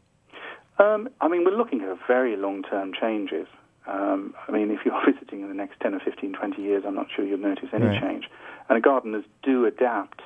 [0.79, 3.49] Um, I mean, we're looking at very long-term changes.
[3.87, 6.94] Um, I mean, if you're visiting in the next 10 or 15, 20 years, I'm
[6.94, 8.01] not sure you'll notice any Right.
[8.01, 8.31] change.
[8.68, 10.23] And gardeners do adapt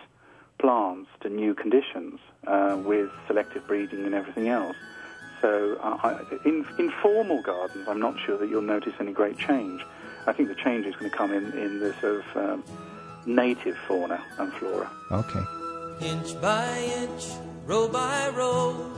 [0.59, 4.77] plants to new conditions uh, with selective breeding and everything else.
[5.41, 9.83] So, uh, I, in informal gardens, I'm not sure that you'll notice any great change.
[10.27, 12.65] I think the change is going to come in, in the sort of um,
[13.25, 14.91] native fauna and flora.
[15.13, 15.45] Okay.
[16.01, 17.27] Inch by inch,
[17.67, 18.91] row by row,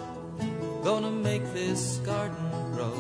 [0.83, 2.37] gonna make this garden
[2.73, 2.95] grow.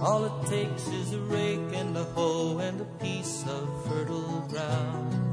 [0.00, 5.31] All it takes is a rake and a hoe and a piece of fertile ground.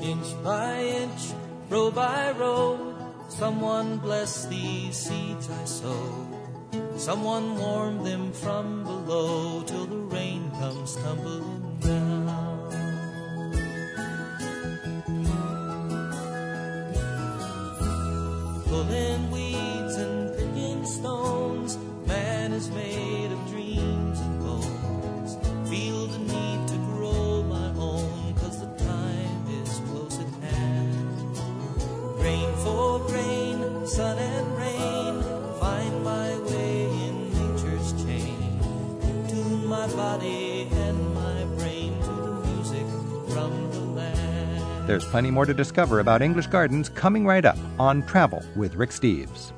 [0.00, 1.32] Inch by inch,
[1.70, 2.94] row by row,
[3.28, 6.26] someone bless these seeds I sow.
[6.96, 12.70] Someone warm them from below till the rain comes tumbling down.
[18.66, 19.53] Pulling weeds
[44.94, 48.90] There's plenty more to discover about English gardens coming right up on Travel with Rick
[48.90, 49.50] Steves.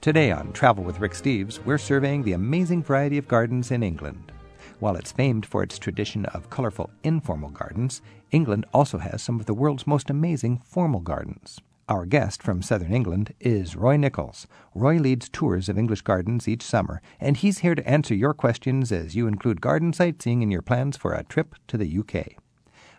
[0.00, 4.32] Today on Travel with Rick Steves, we're surveying the amazing variety of gardens in England.
[4.80, 9.44] While it's famed for its tradition of colorful informal gardens, England also has some of
[9.44, 11.60] the world's most amazing formal gardens.
[11.88, 14.46] Our guest from southern England is Roy Nichols.
[14.74, 18.92] Roy leads tours of English gardens each summer, and he's here to answer your questions
[18.92, 22.34] as you include garden sightseeing in your plans for a trip to the UK.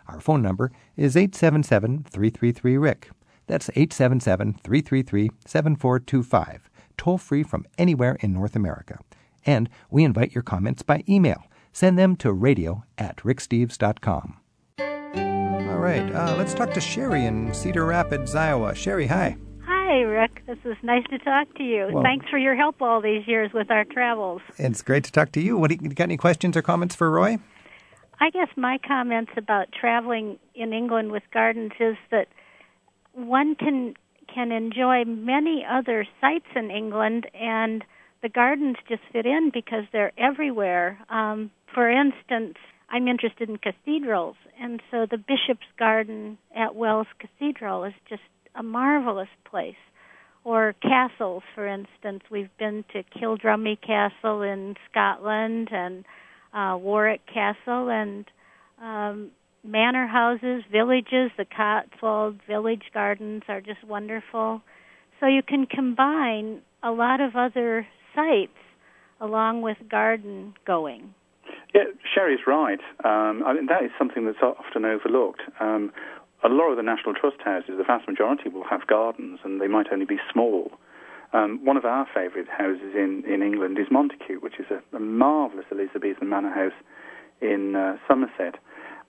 [0.08, 3.10] Our phone number is 877 333 Rick.
[3.46, 8.98] That's 877 333 7425, toll free from anywhere in North America.
[9.46, 11.44] And we invite your comments by email.
[11.72, 14.39] Send them to radio at ricksteves.com.
[15.70, 18.74] All right, uh, let's talk to Sherry in Cedar Rapids, Iowa.
[18.74, 19.36] Sherry, hi.
[19.64, 20.42] Hi, Rick.
[20.46, 21.88] This is nice to talk to you.
[21.92, 24.42] Well- Thanks for your help all these years with our travels.
[24.58, 25.56] It's great to talk to you.
[25.56, 27.38] What do you got any questions or comments for Roy?
[28.20, 32.26] I guess my comments about traveling in England with gardens is that
[33.14, 33.94] one can
[34.32, 37.82] can enjoy many other sites in England and
[38.22, 40.98] the gardens just fit in because they're everywhere.
[41.08, 42.54] Um, for instance,
[42.90, 48.22] I'm interested in cathedrals, and so the Bishop's Garden at Wells Cathedral is just
[48.54, 49.76] a marvelous place.
[50.44, 52.22] or castles, for instance.
[52.30, 56.04] We've been to Kildrummy Castle in Scotland and
[56.54, 58.24] uh, Warwick Castle and
[58.82, 59.30] um,
[59.62, 61.30] manor houses, villages.
[61.36, 64.62] The Cotswold Village Gardens are just wonderful.
[65.20, 68.52] So you can combine a lot of other sites
[69.20, 71.14] along with garden going.
[72.12, 72.80] Sherry's right.
[73.04, 75.42] Um, I mean, that is something that's often overlooked.
[75.60, 75.92] Um,
[76.42, 79.68] a lot of the National Trust houses, the vast majority, will have gardens, and they
[79.68, 80.72] might only be small.
[81.32, 85.00] Um, one of our favourite houses in, in England is Montacute, which is a, a
[85.00, 86.78] marvellous Elizabethan manor house
[87.40, 88.56] in uh, Somerset.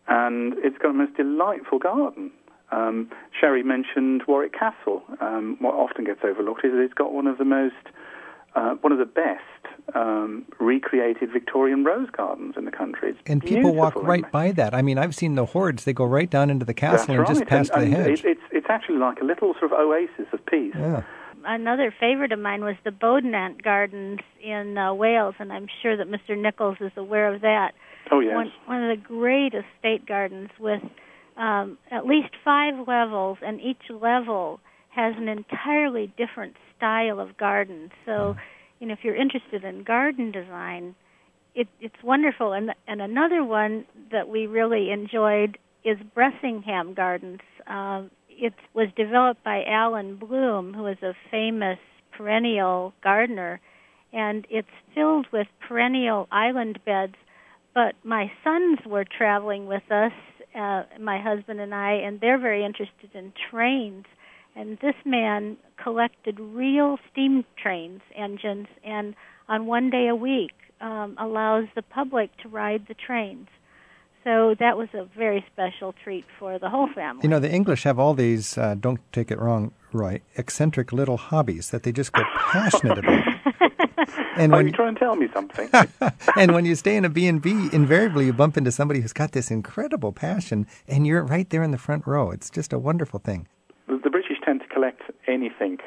[0.08, 2.32] And it's got a most delightful garden.
[2.72, 5.04] Um, Sherry mentioned Warwick Castle.
[5.20, 7.76] Um, what often gets overlooked is that it's got one of the most,
[8.56, 13.12] uh, one of the best um, recreated Victorian rose gardens in the country.
[13.12, 14.10] It's and people walk beautiful.
[14.10, 14.74] right by that.
[14.74, 15.84] I mean, I've seen the hordes.
[15.84, 17.28] They go right down into the castle That's and right.
[17.28, 18.24] just past and, the and hedge.
[18.24, 20.74] It, it's, it's actually like a little sort of oasis of peace.
[20.76, 21.04] yeah.
[21.44, 26.08] Another favorite of mine was the Bodnant Gardens in uh, Wales, and I'm sure that
[26.08, 26.38] Mr.
[26.40, 27.72] Nichols is aware of that.
[28.12, 28.36] Oh, yes.
[28.36, 30.84] One, one of the great estate gardens with
[31.38, 34.60] um, at least five levels, and each level
[34.90, 37.90] has an entirely different style of garden.
[38.06, 38.36] So,
[38.82, 40.96] you know, if you're interested in garden design,
[41.54, 42.52] it, it's wonderful.
[42.52, 47.42] And and another one that we really enjoyed is Bressingham Gardens.
[47.68, 51.78] Um, it was developed by Alan Bloom, who is a famous
[52.18, 53.62] perennial gardener,
[54.12, 57.16] and it's filled with perennial island beds.
[57.76, 60.12] But my sons were traveling with us,
[60.56, 64.06] uh, my husband and I, and they're very interested in trains.
[64.56, 69.16] And this man collected real steam trains engines, and
[69.50, 73.48] on one day a week um, allows the public to ride the trains.
[74.24, 77.22] So that was a very special treat for the whole family.
[77.24, 81.18] You know, the English have all these, uh, don't take it wrong, Roy, eccentric little
[81.18, 83.24] hobbies that they just get passionate about.
[84.38, 85.70] And Are when you trying to tell me something?
[86.38, 89.52] and when you stay in a B&B, invariably you bump into somebody who's got this
[89.52, 92.32] incredible passion and you're right there in the front row.
[92.32, 93.48] It's just a wonderful thing.
[93.88, 95.78] the, the British tend to collect anything.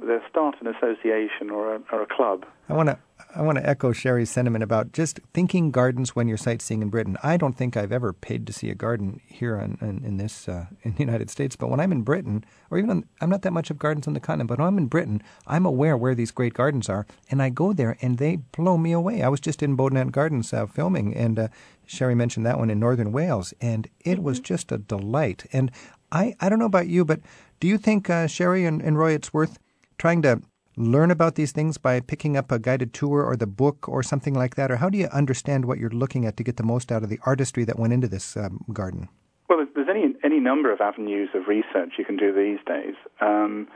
[0.00, 2.44] They start an association or a, or a club.
[2.68, 2.98] I want to
[3.34, 7.16] I want to echo Sherry's sentiment about just thinking gardens when you're sightseeing in Britain.
[7.22, 10.48] I don't think I've ever paid to see a garden here in, in, in this
[10.48, 13.42] uh, in the United States, but when I'm in Britain, or even on, I'm not
[13.42, 16.14] that much of gardens on the continent, but when I'm in Britain, I'm aware where
[16.14, 19.22] these great gardens are, and I go there and they blow me away.
[19.22, 21.48] I was just in Bodnant Gardens uh, filming, and uh,
[21.86, 25.46] Sherry mentioned that one in northern Wales, and it was just a delight.
[25.52, 25.70] And
[26.10, 27.20] I I don't know about you, but
[27.62, 29.60] do you think uh, Sherry and, and Roy, it's worth
[29.96, 30.42] trying to
[30.76, 34.34] learn about these things by picking up a guided tour or the book or something
[34.34, 34.68] like that?
[34.72, 37.08] Or how do you understand what you're looking at to get the most out of
[37.08, 39.08] the artistry that went into this um, garden?
[39.48, 42.96] Well, there's, there's any any number of avenues of research you can do these days.
[43.20, 43.68] Um,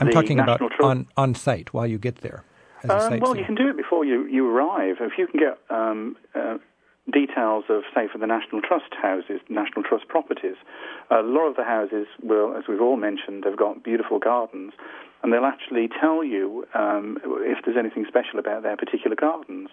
[0.00, 2.42] I'm the talking about National Trust- on, on site while you get there.
[2.82, 3.36] As a Um, well, sightseer.
[3.36, 4.96] you can do it before you, you arrive.
[5.00, 6.58] If you can get um, uh,
[7.14, 10.58] details of, say, for the National Trust houses, National Trust properties,
[11.10, 14.72] a lot of the houses will, as we've all mentioned, have got beautiful gardens,
[15.22, 17.18] and they'll actually tell you um,
[17.54, 19.68] if there's anything special about their particular gardens.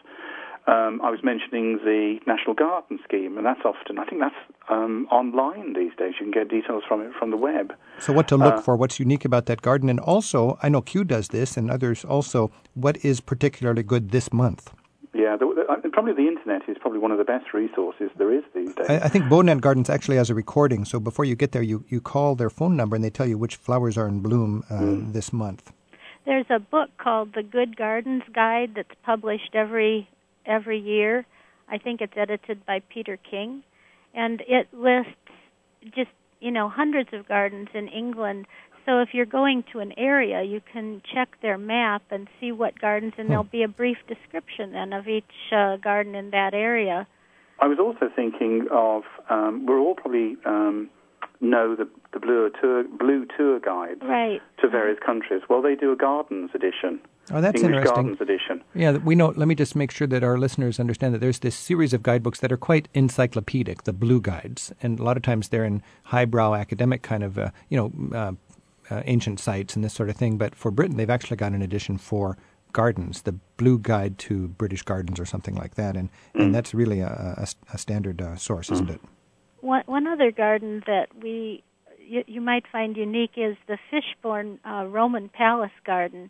[0.68, 4.36] Um, I was mentioning the National Garden Scheme, and that's often, I think that's
[4.70, 6.14] um, online these days.
[6.20, 7.74] You can get details from it from the web.
[7.98, 10.82] So, what to look Uh, for, what's unique about that garden, and also, I know
[10.82, 14.72] Kew does this, and others also, what is particularly good this month?
[15.16, 15.36] Yeah,
[15.92, 18.90] the, probably the internet is probably one of the best resources there is these days.
[18.90, 21.84] I, I think Bodnant Gardens actually has a recording, so before you get there, you,
[21.90, 24.78] you call their phone number and they tell you which flowers are in bloom uh,
[24.78, 25.12] Hmm.
[25.12, 25.72] this month.
[26.26, 30.08] There's a book called The Good Gardens Guide that's published every
[30.46, 31.26] every year.
[31.68, 33.64] I think it's edited by Peter King,
[34.14, 35.14] and it lists
[35.96, 38.46] just you know hundreds of gardens in England.
[38.86, 42.80] So if you're going to an area, you can check their map and see what
[42.80, 45.24] gardens, and there'll be a brief description then of each
[45.56, 47.08] uh, garden in that area.
[47.60, 50.90] I was also thinking of um, we're all probably um,
[51.42, 54.42] know the the blue tour blue tour guides Right.
[54.62, 55.42] to various countries.
[55.50, 57.00] Well, they do a gardens edition,
[57.32, 57.94] Oh, that's English interesting.
[58.10, 58.64] gardens edition.
[58.74, 59.30] Yeah, we know.
[59.36, 62.40] Let me just make sure that our listeners understand that there's this series of guidebooks
[62.40, 66.56] that are quite encyclopedic, the blue guides, and a lot of times they're in highbrow
[66.56, 68.32] academic kind of, uh, you know, uh,
[68.92, 70.38] uh, ancient sites and this sort of thing.
[70.38, 72.38] But for Britain, they've actually got an edition for
[72.74, 77.00] gardens, the Blue Guide to British Gardens or something like that, and and that's really
[77.00, 79.02] a, a, a standard uh, source, isn't it?
[79.62, 81.64] One, one other garden that we
[82.12, 86.30] you, you might find unique is the Fishbourne uh, Roman Palace Garden,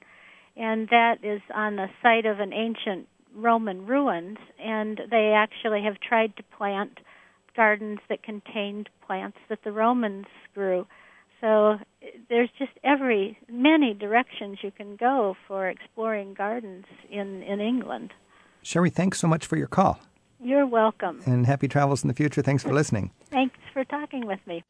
[0.56, 4.38] and that is on the site of an ancient Roman ruins.
[4.64, 7.00] And they actually have tried to plant
[7.56, 10.86] gardens that contained plants that the Romans grew.
[11.42, 11.80] So
[12.30, 18.14] there's just every many directions you can go for exploring gardens in in England.
[18.62, 20.00] Sherry, thanks so much for your call.
[20.40, 21.22] You're welcome.
[21.26, 22.42] And happy travels in the future.
[22.42, 23.12] Thanks for listening.
[23.30, 24.64] Thanks for talking with me.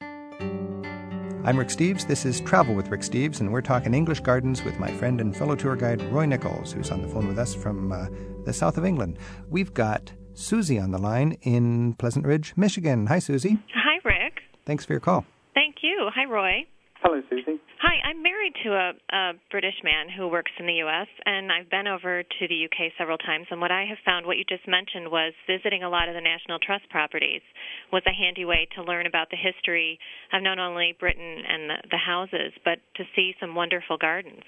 [1.44, 2.08] I'm Rick Steves.
[2.08, 5.36] This is Travel with Rick Steves, and we're talking English gardens with my friend and
[5.36, 8.08] fellow tour guide Roy Nichols, who's on the phone with us from uh,
[8.46, 9.18] the south of England.
[9.50, 13.08] We've got Susie on the line in Pleasant Ridge, Michigan.
[13.08, 13.58] Hi, Susie.
[13.74, 14.42] Hi, Rick.
[14.66, 15.26] Thanks for your call.
[15.54, 16.10] Thank you.
[16.16, 16.66] Hi, Roy.
[17.02, 17.60] Hello, Susie.
[17.82, 21.68] Hi, I'm married to a, a British man who works in the U.S., and I've
[21.68, 22.94] been over to the U.K.
[22.96, 23.48] several times.
[23.50, 26.22] And what I have found, what you just mentioned, was visiting a lot of the
[26.22, 27.42] National Trust properties
[27.92, 29.98] was a handy way to learn about the history
[30.32, 34.44] of not only Britain and the, the houses, but to see some wonderful gardens.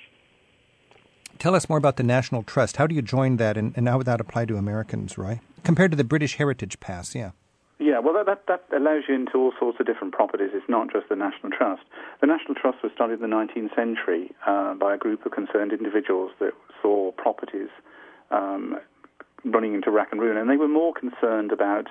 [1.40, 2.78] Tell us more about the National Trust.
[2.78, 5.40] How do you join that, and, and how would that apply to Americans, Roy?
[5.64, 7.32] Compared to the British Heritage Pass, yeah.
[7.80, 10.52] Yeah, well, that, that, that allows you into all sorts of different properties.
[10.54, 11.82] It's not just the National Trust.
[12.22, 15.74] The National Trust was started in the 19th century uh, by a group of concerned
[15.74, 17.70] individuals that saw properties
[18.32, 18.80] um,
[19.44, 21.88] running into rack and ruin, and they were more concerned about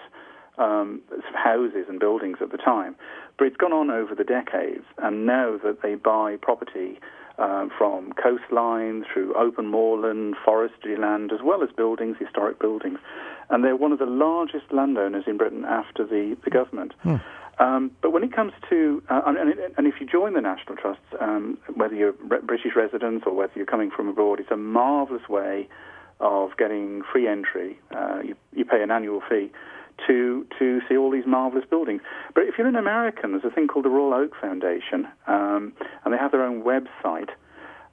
[0.59, 1.01] um,
[1.35, 2.95] houses and buildings at the time.
[3.39, 7.01] But it's gone on over the decades, and now that they buy property
[7.39, 12.99] uh, from coastline through open moorland, forestry land, as well as buildings, historic buildings.
[13.51, 16.93] And they're one of the largest landowners in Britain after the, the government.
[17.03, 17.17] Hmm.
[17.59, 21.01] Um, but when it comes to, uh, and, and, if you join the National Trust,
[21.21, 25.69] um, whether you're British residents or whether you're coming from abroad, it's a marvellous way
[26.19, 27.79] of getting free entry.
[27.95, 29.53] Uh, you, you pay an annual fee
[30.07, 32.03] to to see all these marvelous buildings.
[32.35, 35.73] But if you're an American, there's a thing called the Royal Oak Foundation, um,
[36.05, 37.31] and they have their own website,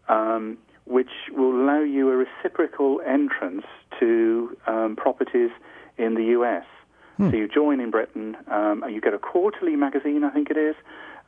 [0.08, 3.66] um, which will allow you a reciprocal entrance
[4.00, 5.52] to um, properties
[5.98, 6.66] in the U.S.
[7.18, 7.32] Hmm.
[7.32, 10.76] So you join in Britain, um, you get a quarterly magazine, I think it is,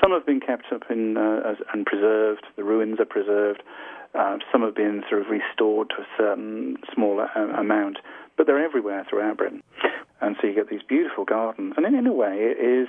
[0.00, 2.46] Some have been kept up in, uh, as, and preserved.
[2.56, 3.62] The ruins are preserved.
[4.14, 7.98] Uh, some have been sort of restored to a certain smaller uh, amount,
[8.36, 9.62] but they're everywhere throughout Britain.
[10.20, 12.88] And so you get these beautiful gardens, and in, in a way, it is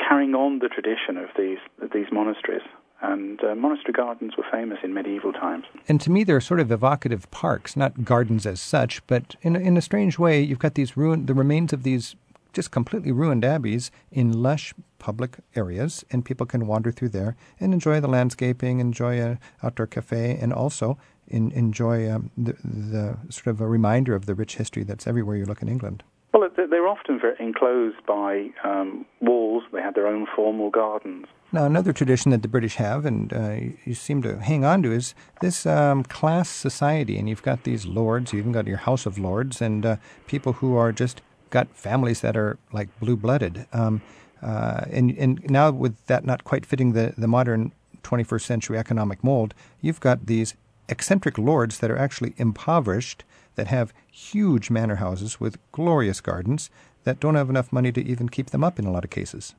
[0.00, 2.62] carrying on the tradition of these of these monasteries
[3.02, 5.64] and uh, monastery gardens were famous in medieval times.
[5.88, 9.58] And to me, they're sort of evocative parks, not gardens as such, but in a,
[9.58, 12.14] in a strange way, you've got these ruin, the remains of these
[12.52, 17.72] just completely ruined abbeys in lush public areas, and people can wander through there and
[17.72, 23.48] enjoy the landscaping, enjoy an outdoor cafe, and also in, enjoy um, the, the sort
[23.48, 26.02] of a reminder of the rich history that's everywhere you look in England.
[26.32, 29.64] Well, they're often enclosed by um, walls.
[29.72, 31.26] They have their own formal gardens.
[31.54, 34.92] Now, another tradition that the British have, and uh, you seem to hang on to,
[34.92, 37.18] is this um, class society.
[37.18, 39.96] And you've got these lords, you've even got your House of Lords, and uh,
[40.26, 43.66] people who are just got families that are like blue blooded.
[43.74, 44.00] Um,
[44.40, 47.72] uh, and, and now, with that not quite fitting the, the modern
[48.02, 50.54] 21st century economic mold, you've got these
[50.88, 53.24] eccentric lords that are actually impoverished
[53.56, 56.70] that have huge manor houses with glorious gardens
[57.04, 59.54] that don't have enough money to even keep them up in a lot of cases.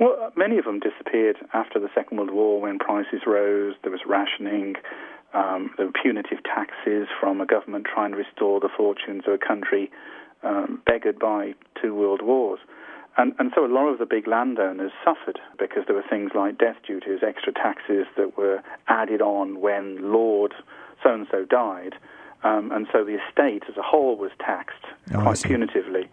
[0.00, 3.92] Well, uh, many of them disappeared after the Second World War when prices rose, there
[3.92, 4.76] was rationing,
[5.34, 9.38] um, there were punitive taxes from a government trying to restore the fortunes of a
[9.38, 9.90] country
[10.42, 12.60] um, beggared by two world wars.
[13.18, 16.56] And, and so a lot of the big landowners suffered because there were things like
[16.56, 20.54] death duties, extra taxes that were added on when Lord
[21.02, 21.94] so and so died.
[22.42, 26.08] Um, and so the estate as a whole was taxed Oh, quite punitively.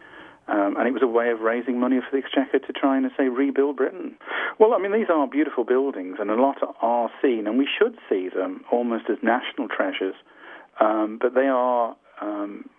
[0.48, 3.10] Um, and it was a way of raising money for the Exchequer to try and,
[3.18, 4.16] say, rebuild Britain.
[4.60, 7.98] Well, I mean, these are beautiful buildings, and a lot are seen, and we should
[8.10, 10.16] see them almost as national treasures.
[10.80, 12.70] Um, but they are um,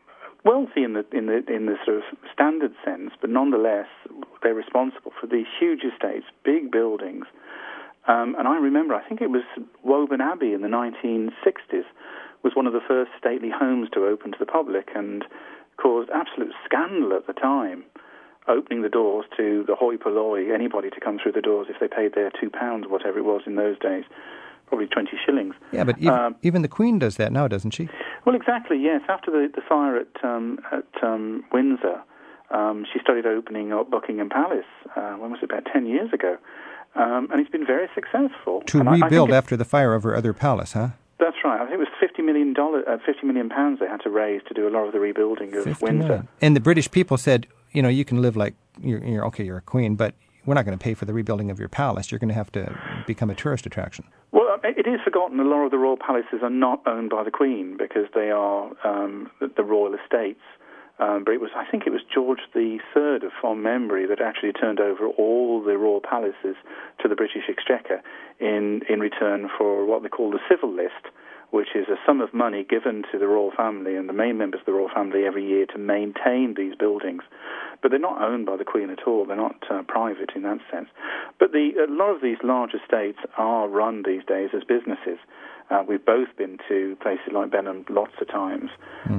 [0.45, 3.89] wealthy in the in the in the sort of standard sense, but nonetheless,
[4.43, 7.27] they're responsible for these huge estates, big buildings.
[8.07, 9.43] Um, and I remember, I think it was
[9.85, 11.85] Woburn Abbey in the 1960s
[12.43, 15.25] was one of the first stately homes to open to the public and
[15.81, 17.85] caused absolute scandal at the time,
[18.49, 21.89] opening the doors to the hoi polloi, anybody to come through the doors if they
[21.89, 24.05] paid their two pounds, whatever it was in those days,
[24.67, 25.55] probably 20 shillings.
[25.73, 27.89] Yeah, but even, Um, even the Queen does that now, doesn't she?
[28.25, 28.79] well, exactly.
[28.79, 29.03] Yes.
[29.09, 32.01] After the, the fire at um, at um, Windsor,
[32.51, 34.65] um, she started opening up Buckingham Palace.
[34.97, 35.51] Uh, when was it?
[35.51, 36.37] About ten years ago,
[36.97, 38.63] um, and it's been very successful.
[38.67, 40.89] To And I- I rebuild after the fire of her other palace, huh?
[41.19, 41.57] That's right.
[41.61, 41.88] I think it was
[42.29, 44.93] million dollar, uh, fifty million pounds they had to raise to do a lot of
[44.93, 46.09] the rebuilding of Windsor.
[46.09, 46.29] million.
[46.45, 48.55] And the British people said, you know, you can live like
[48.89, 50.13] you're, you're okay, you're a queen, but
[50.47, 52.11] we're not going to pay for the rebuilding of your palace.
[52.11, 52.63] You're going to have to
[53.07, 54.05] become a tourist attraction.
[54.33, 55.39] Well, uh, it is forgotten.
[55.41, 58.71] A lot of the royal palaces are not owned by the Queen because they are
[58.85, 60.47] um, the, the royal estates.
[61.01, 64.21] Um, but it was, I think, it was George the Third of fond memory that
[64.21, 66.57] actually turned over all the royal palaces
[67.01, 68.03] to the British Exchequer
[68.41, 71.05] in in return for what they call the civil list,
[71.51, 74.61] which is a sum of money given to the royal family and the main members
[74.61, 77.23] of the royal family every year to maintain these buildings.
[77.81, 79.25] But they're not owned by the Queen at all.
[79.25, 80.89] They're not uh, private in that sense.
[81.39, 85.19] But the, a lot of these large estates are run these days as businesses.
[85.71, 88.71] Uh, we've both been to places like Blenheim lots of times,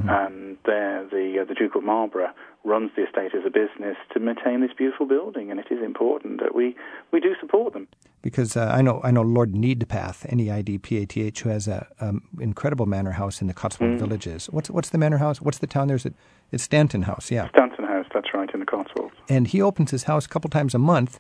[0.10, 2.34] and there the uh, the Duke of Marlborough
[2.64, 6.42] runs the estate as a business to maintain this beautiful building, and it is important
[6.42, 6.76] that we,
[7.12, 7.88] we do support them.
[8.22, 11.22] Because uh, I know I know Lord Neidpath, N E I D P A T
[11.22, 14.00] H, who has a um, incredible manor house in the Cotswold Mm.
[14.00, 14.48] villages.
[14.48, 15.42] What's what's the manor house?
[15.42, 15.88] What's the town?
[15.88, 16.14] There's a,
[16.52, 17.48] it's Stanton House, yeah.
[17.50, 19.16] Stanton House, that's right, in the Cotswolds.
[19.30, 21.18] and he opens his house a couple times a month,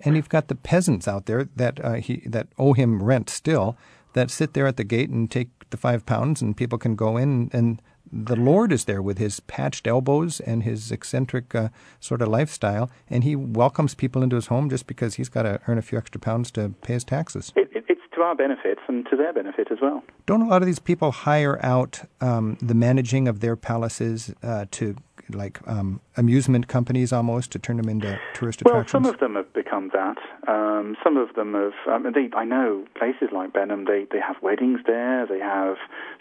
[0.00, 3.76] and you've got the peasants out there that uh, he that owe him rent still,
[4.14, 7.18] that sit there at the gate and take the five pounds, and people can go
[7.18, 7.82] in, and
[8.12, 11.68] the Lord is there with his patched elbows and his eccentric uh,
[12.00, 15.60] sort of lifestyle, and he welcomes people into his home just because he's got to
[15.68, 17.52] earn a few extra pounds to pay his taxes.
[17.56, 20.02] It, it, it's to our benefit and to their benefit as well.
[20.26, 24.66] Don't a lot of these people hire out um, the managing of their palaces uh,
[24.72, 24.96] to
[25.34, 29.04] like um, amusement companies almost to turn them into tourist Well, attractions?
[29.04, 30.16] Well, some of them have become that.
[30.46, 31.72] Um, some of them have.
[31.88, 33.84] Um, they, I know places like Blenheim.
[33.84, 35.26] They they have weddings there.
[35.26, 35.76] They have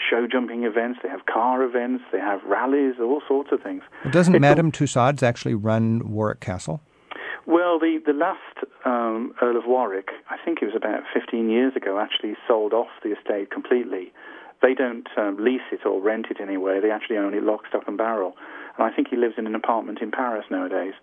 [0.10, 0.99] show jumping events.
[1.03, 2.03] They have car events.
[2.12, 2.95] They have rallies.
[2.99, 3.84] All sorts of things.
[4.03, 6.82] Well, Doesn't It's Madame Tussauds actually run Warwick Castle?
[7.45, 11.76] Well, the the last um, Earl of Warwick, I think it was about 15 years
[11.76, 14.12] ago, actually sold off the estate completely.
[14.62, 16.80] They don't um, lease it or rent it anyway.
[16.82, 18.34] They actually own it lock, stock, and barrel.
[18.78, 20.93] And I think he lives in an apartment in Paris nowadays.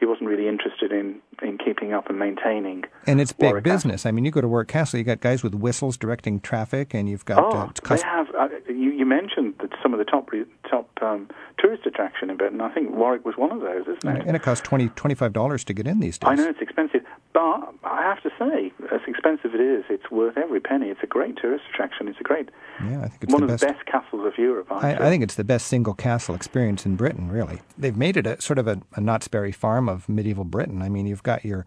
[0.00, 2.82] He wasn't really interested in, in keeping up and maintaining.
[3.06, 3.88] And it's big Warwick Castle.
[3.90, 4.06] business.
[4.06, 7.08] I mean, you go to Warwick Castle, you got guys with whistles directing traffic, and
[7.08, 8.26] you've got Oh, uh, they cus- have.
[8.34, 12.36] Uh, you, you mentioned that some of the top re- top um, tourist attraction in
[12.36, 12.60] Britain.
[12.60, 14.26] I think Warwick was one of those, isn't it?
[14.26, 16.28] and it costs twenty twenty five dollars to get in these days.
[16.30, 17.02] I know it's expensive,
[17.32, 17.40] but
[17.84, 20.88] I have to say, as expensive as it is, it's worth every penny.
[20.88, 22.08] It's a great tourist attraction.
[22.08, 22.50] It's a great,
[22.80, 23.62] Yeah, I think it's one the of best.
[23.62, 24.66] the best castles of Europe.
[24.70, 24.94] I.
[24.94, 27.30] I think it's the best single castle experience in Britain.
[27.30, 30.82] Really, they've made it a sort of a, a Knott's Berry Farm of medieval Britain.
[30.82, 31.66] I mean, you've got your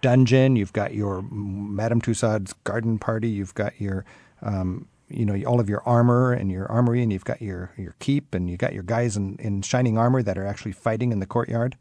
[0.00, 4.04] dungeon, you've got your Madame Tussauds garden party, you've got your,
[4.42, 7.94] um, you know, all of your armor and your armory, and you've got your your
[7.98, 11.20] keep, and you've got your guys in, in shining armor that are actually fighting in
[11.20, 11.76] the courtyard.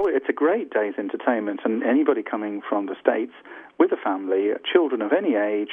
[0.00, 3.32] Oh, it's a great day's entertainment, and anybody coming from the States
[3.78, 5.70] with a family, children of any age,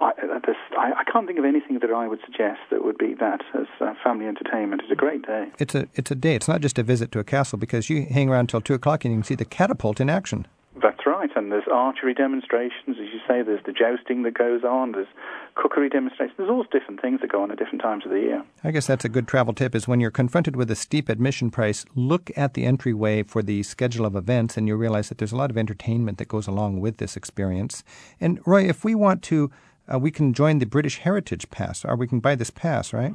[0.00, 0.12] I,
[0.46, 3.40] this, I, I can't think of anything that I would suggest that would beat that
[3.54, 4.82] as uh, family entertainment.
[4.82, 5.48] It's a great day.
[5.58, 6.34] It's a it's a day.
[6.34, 9.04] It's not just a visit to a castle because you hang around till two o'clock
[9.04, 10.46] and you can see the catapult in action.
[10.80, 13.42] That's right, and there's archery demonstrations, as you say.
[13.42, 14.92] There's the jousting that goes on.
[14.92, 15.08] There's
[15.54, 16.36] cookery demonstrations.
[16.36, 18.44] There's all different things that go on at different times of the year.
[18.62, 21.50] I guess that's a good travel tip is when you're confronted with a steep admission
[21.50, 25.32] price, look at the entryway for the schedule of events and you realize that there's
[25.32, 27.82] a lot of entertainment that goes along with this experience.
[28.20, 29.50] And Roy, if we want to,
[29.92, 33.14] uh, we can join the British Heritage Pass or we can buy this pass, right?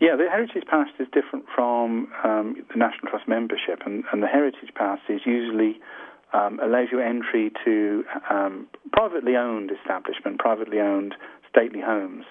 [0.00, 4.26] Yeah, the Heritage Pass is different from um, the National Trust membership, and, and the
[4.26, 5.80] Heritage Pass is usually
[6.34, 11.14] um, allows you entry to um, privately owned establishment, privately owned
[11.48, 12.24] stately homes.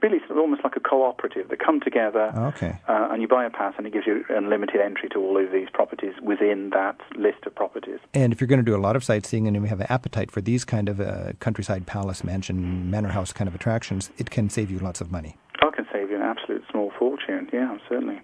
[0.00, 2.78] Really, sort of almost like a cooperative that come together, Okay.
[2.86, 5.50] uh, and you buy a pass, and it gives you unlimited entry to all of
[5.50, 7.98] these properties within that list of properties.
[8.14, 10.30] And if you're going to do a lot of sightseeing and you have an appetite
[10.30, 14.48] for these kind of uh, countryside palace, mansion, manor house kind of attractions, it can
[14.48, 15.36] save you lots of money.
[15.60, 17.48] It can save you an absolute small fortune.
[17.52, 18.20] Yeah, certainly.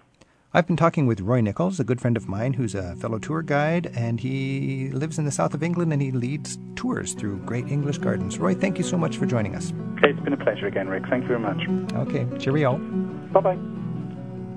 [0.53, 3.41] I've been talking with Roy Nichols, a good friend of mine who's a fellow tour
[3.41, 7.69] guide, and he lives in the south of England and he leads tours through great
[7.69, 8.37] English gardens.
[8.37, 9.73] Roy, thank you so much for joining us.
[10.03, 11.05] It's been a pleasure again, Rick.
[11.09, 11.63] Thank you very much.
[11.93, 12.79] Okay, cheerio.
[13.33, 13.59] Bye bye.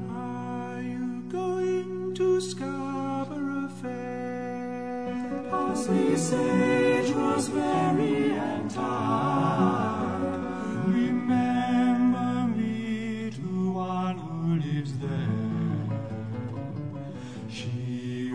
[0.09, 5.45] Are you going to Scarborough Fair?
[5.51, 10.11] Parsley, sage, rosemary, and thyme.
[10.91, 15.32] Remember me to one who lives there.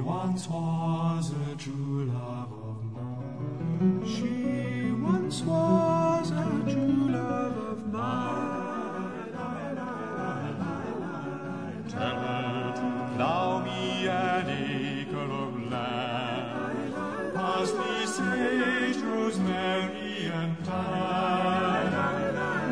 [0.08, 4.02] Once was a true love of mine.
[4.06, 9.12] She once was a true love of mine.
[11.90, 16.94] Tell her to plough me an acre of land.
[17.34, 21.92] Parsley, sage, rosemary, and thyme.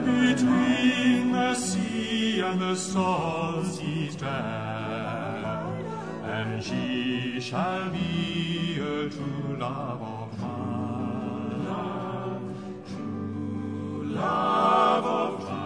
[0.07, 4.76] Between the sea and the salt sea strand.
[6.37, 11.65] And she shall be a true love of mine.
[12.87, 15.57] True love of mine.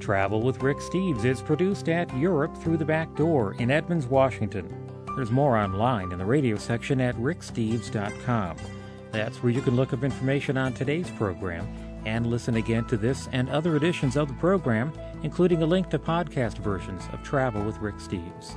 [0.00, 4.74] Travel with Rick Steves is produced at Europe Through the Back Door in Edmonds, Washington.
[5.14, 8.56] There's more online in the radio section at ricksteves.com.
[9.12, 11.68] That's where you can look up information on today's program
[12.06, 14.92] and listen again to this and other editions of the program,
[15.22, 18.56] including a link to podcast versions of Travel with Rick Steves.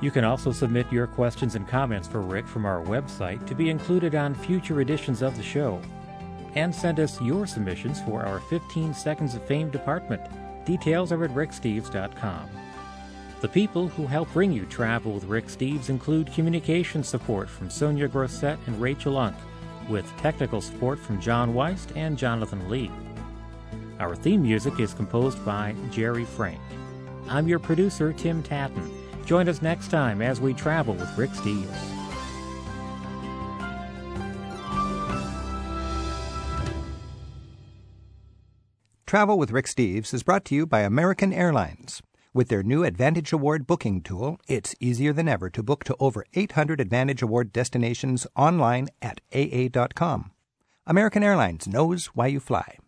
[0.00, 3.70] You can also submit your questions and comments for Rick from our website to be
[3.70, 5.80] included on future editions of the show.
[6.54, 10.22] And send us your submissions for our 15 Seconds of Fame department.
[10.64, 12.50] Details are at ricksteves.com.
[13.40, 18.08] The people who help bring you Travel with Rick Steves include communication support from Sonia
[18.08, 19.36] Grosset and Rachel Unk,
[19.88, 22.90] with technical support from John Weist and Jonathan Lee.
[23.98, 26.60] Our theme music is composed by Jerry Frank.
[27.28, 28.90] I'm your producer, Tim Tattan.
[29.24, 31.92] Join us next time as we travel with Rick Steves.
[39.06, 42.02] Travel with Rick Steves is brought to you by American Airlines.
[42.34, 46.24] With their new Advantage Award booking tool, it's easier than ever to book to over
[46.32, 50.30] 800 Advantage Award destinations online at aa.com.
[50.86, 52.78] American Airlines knows why you fly.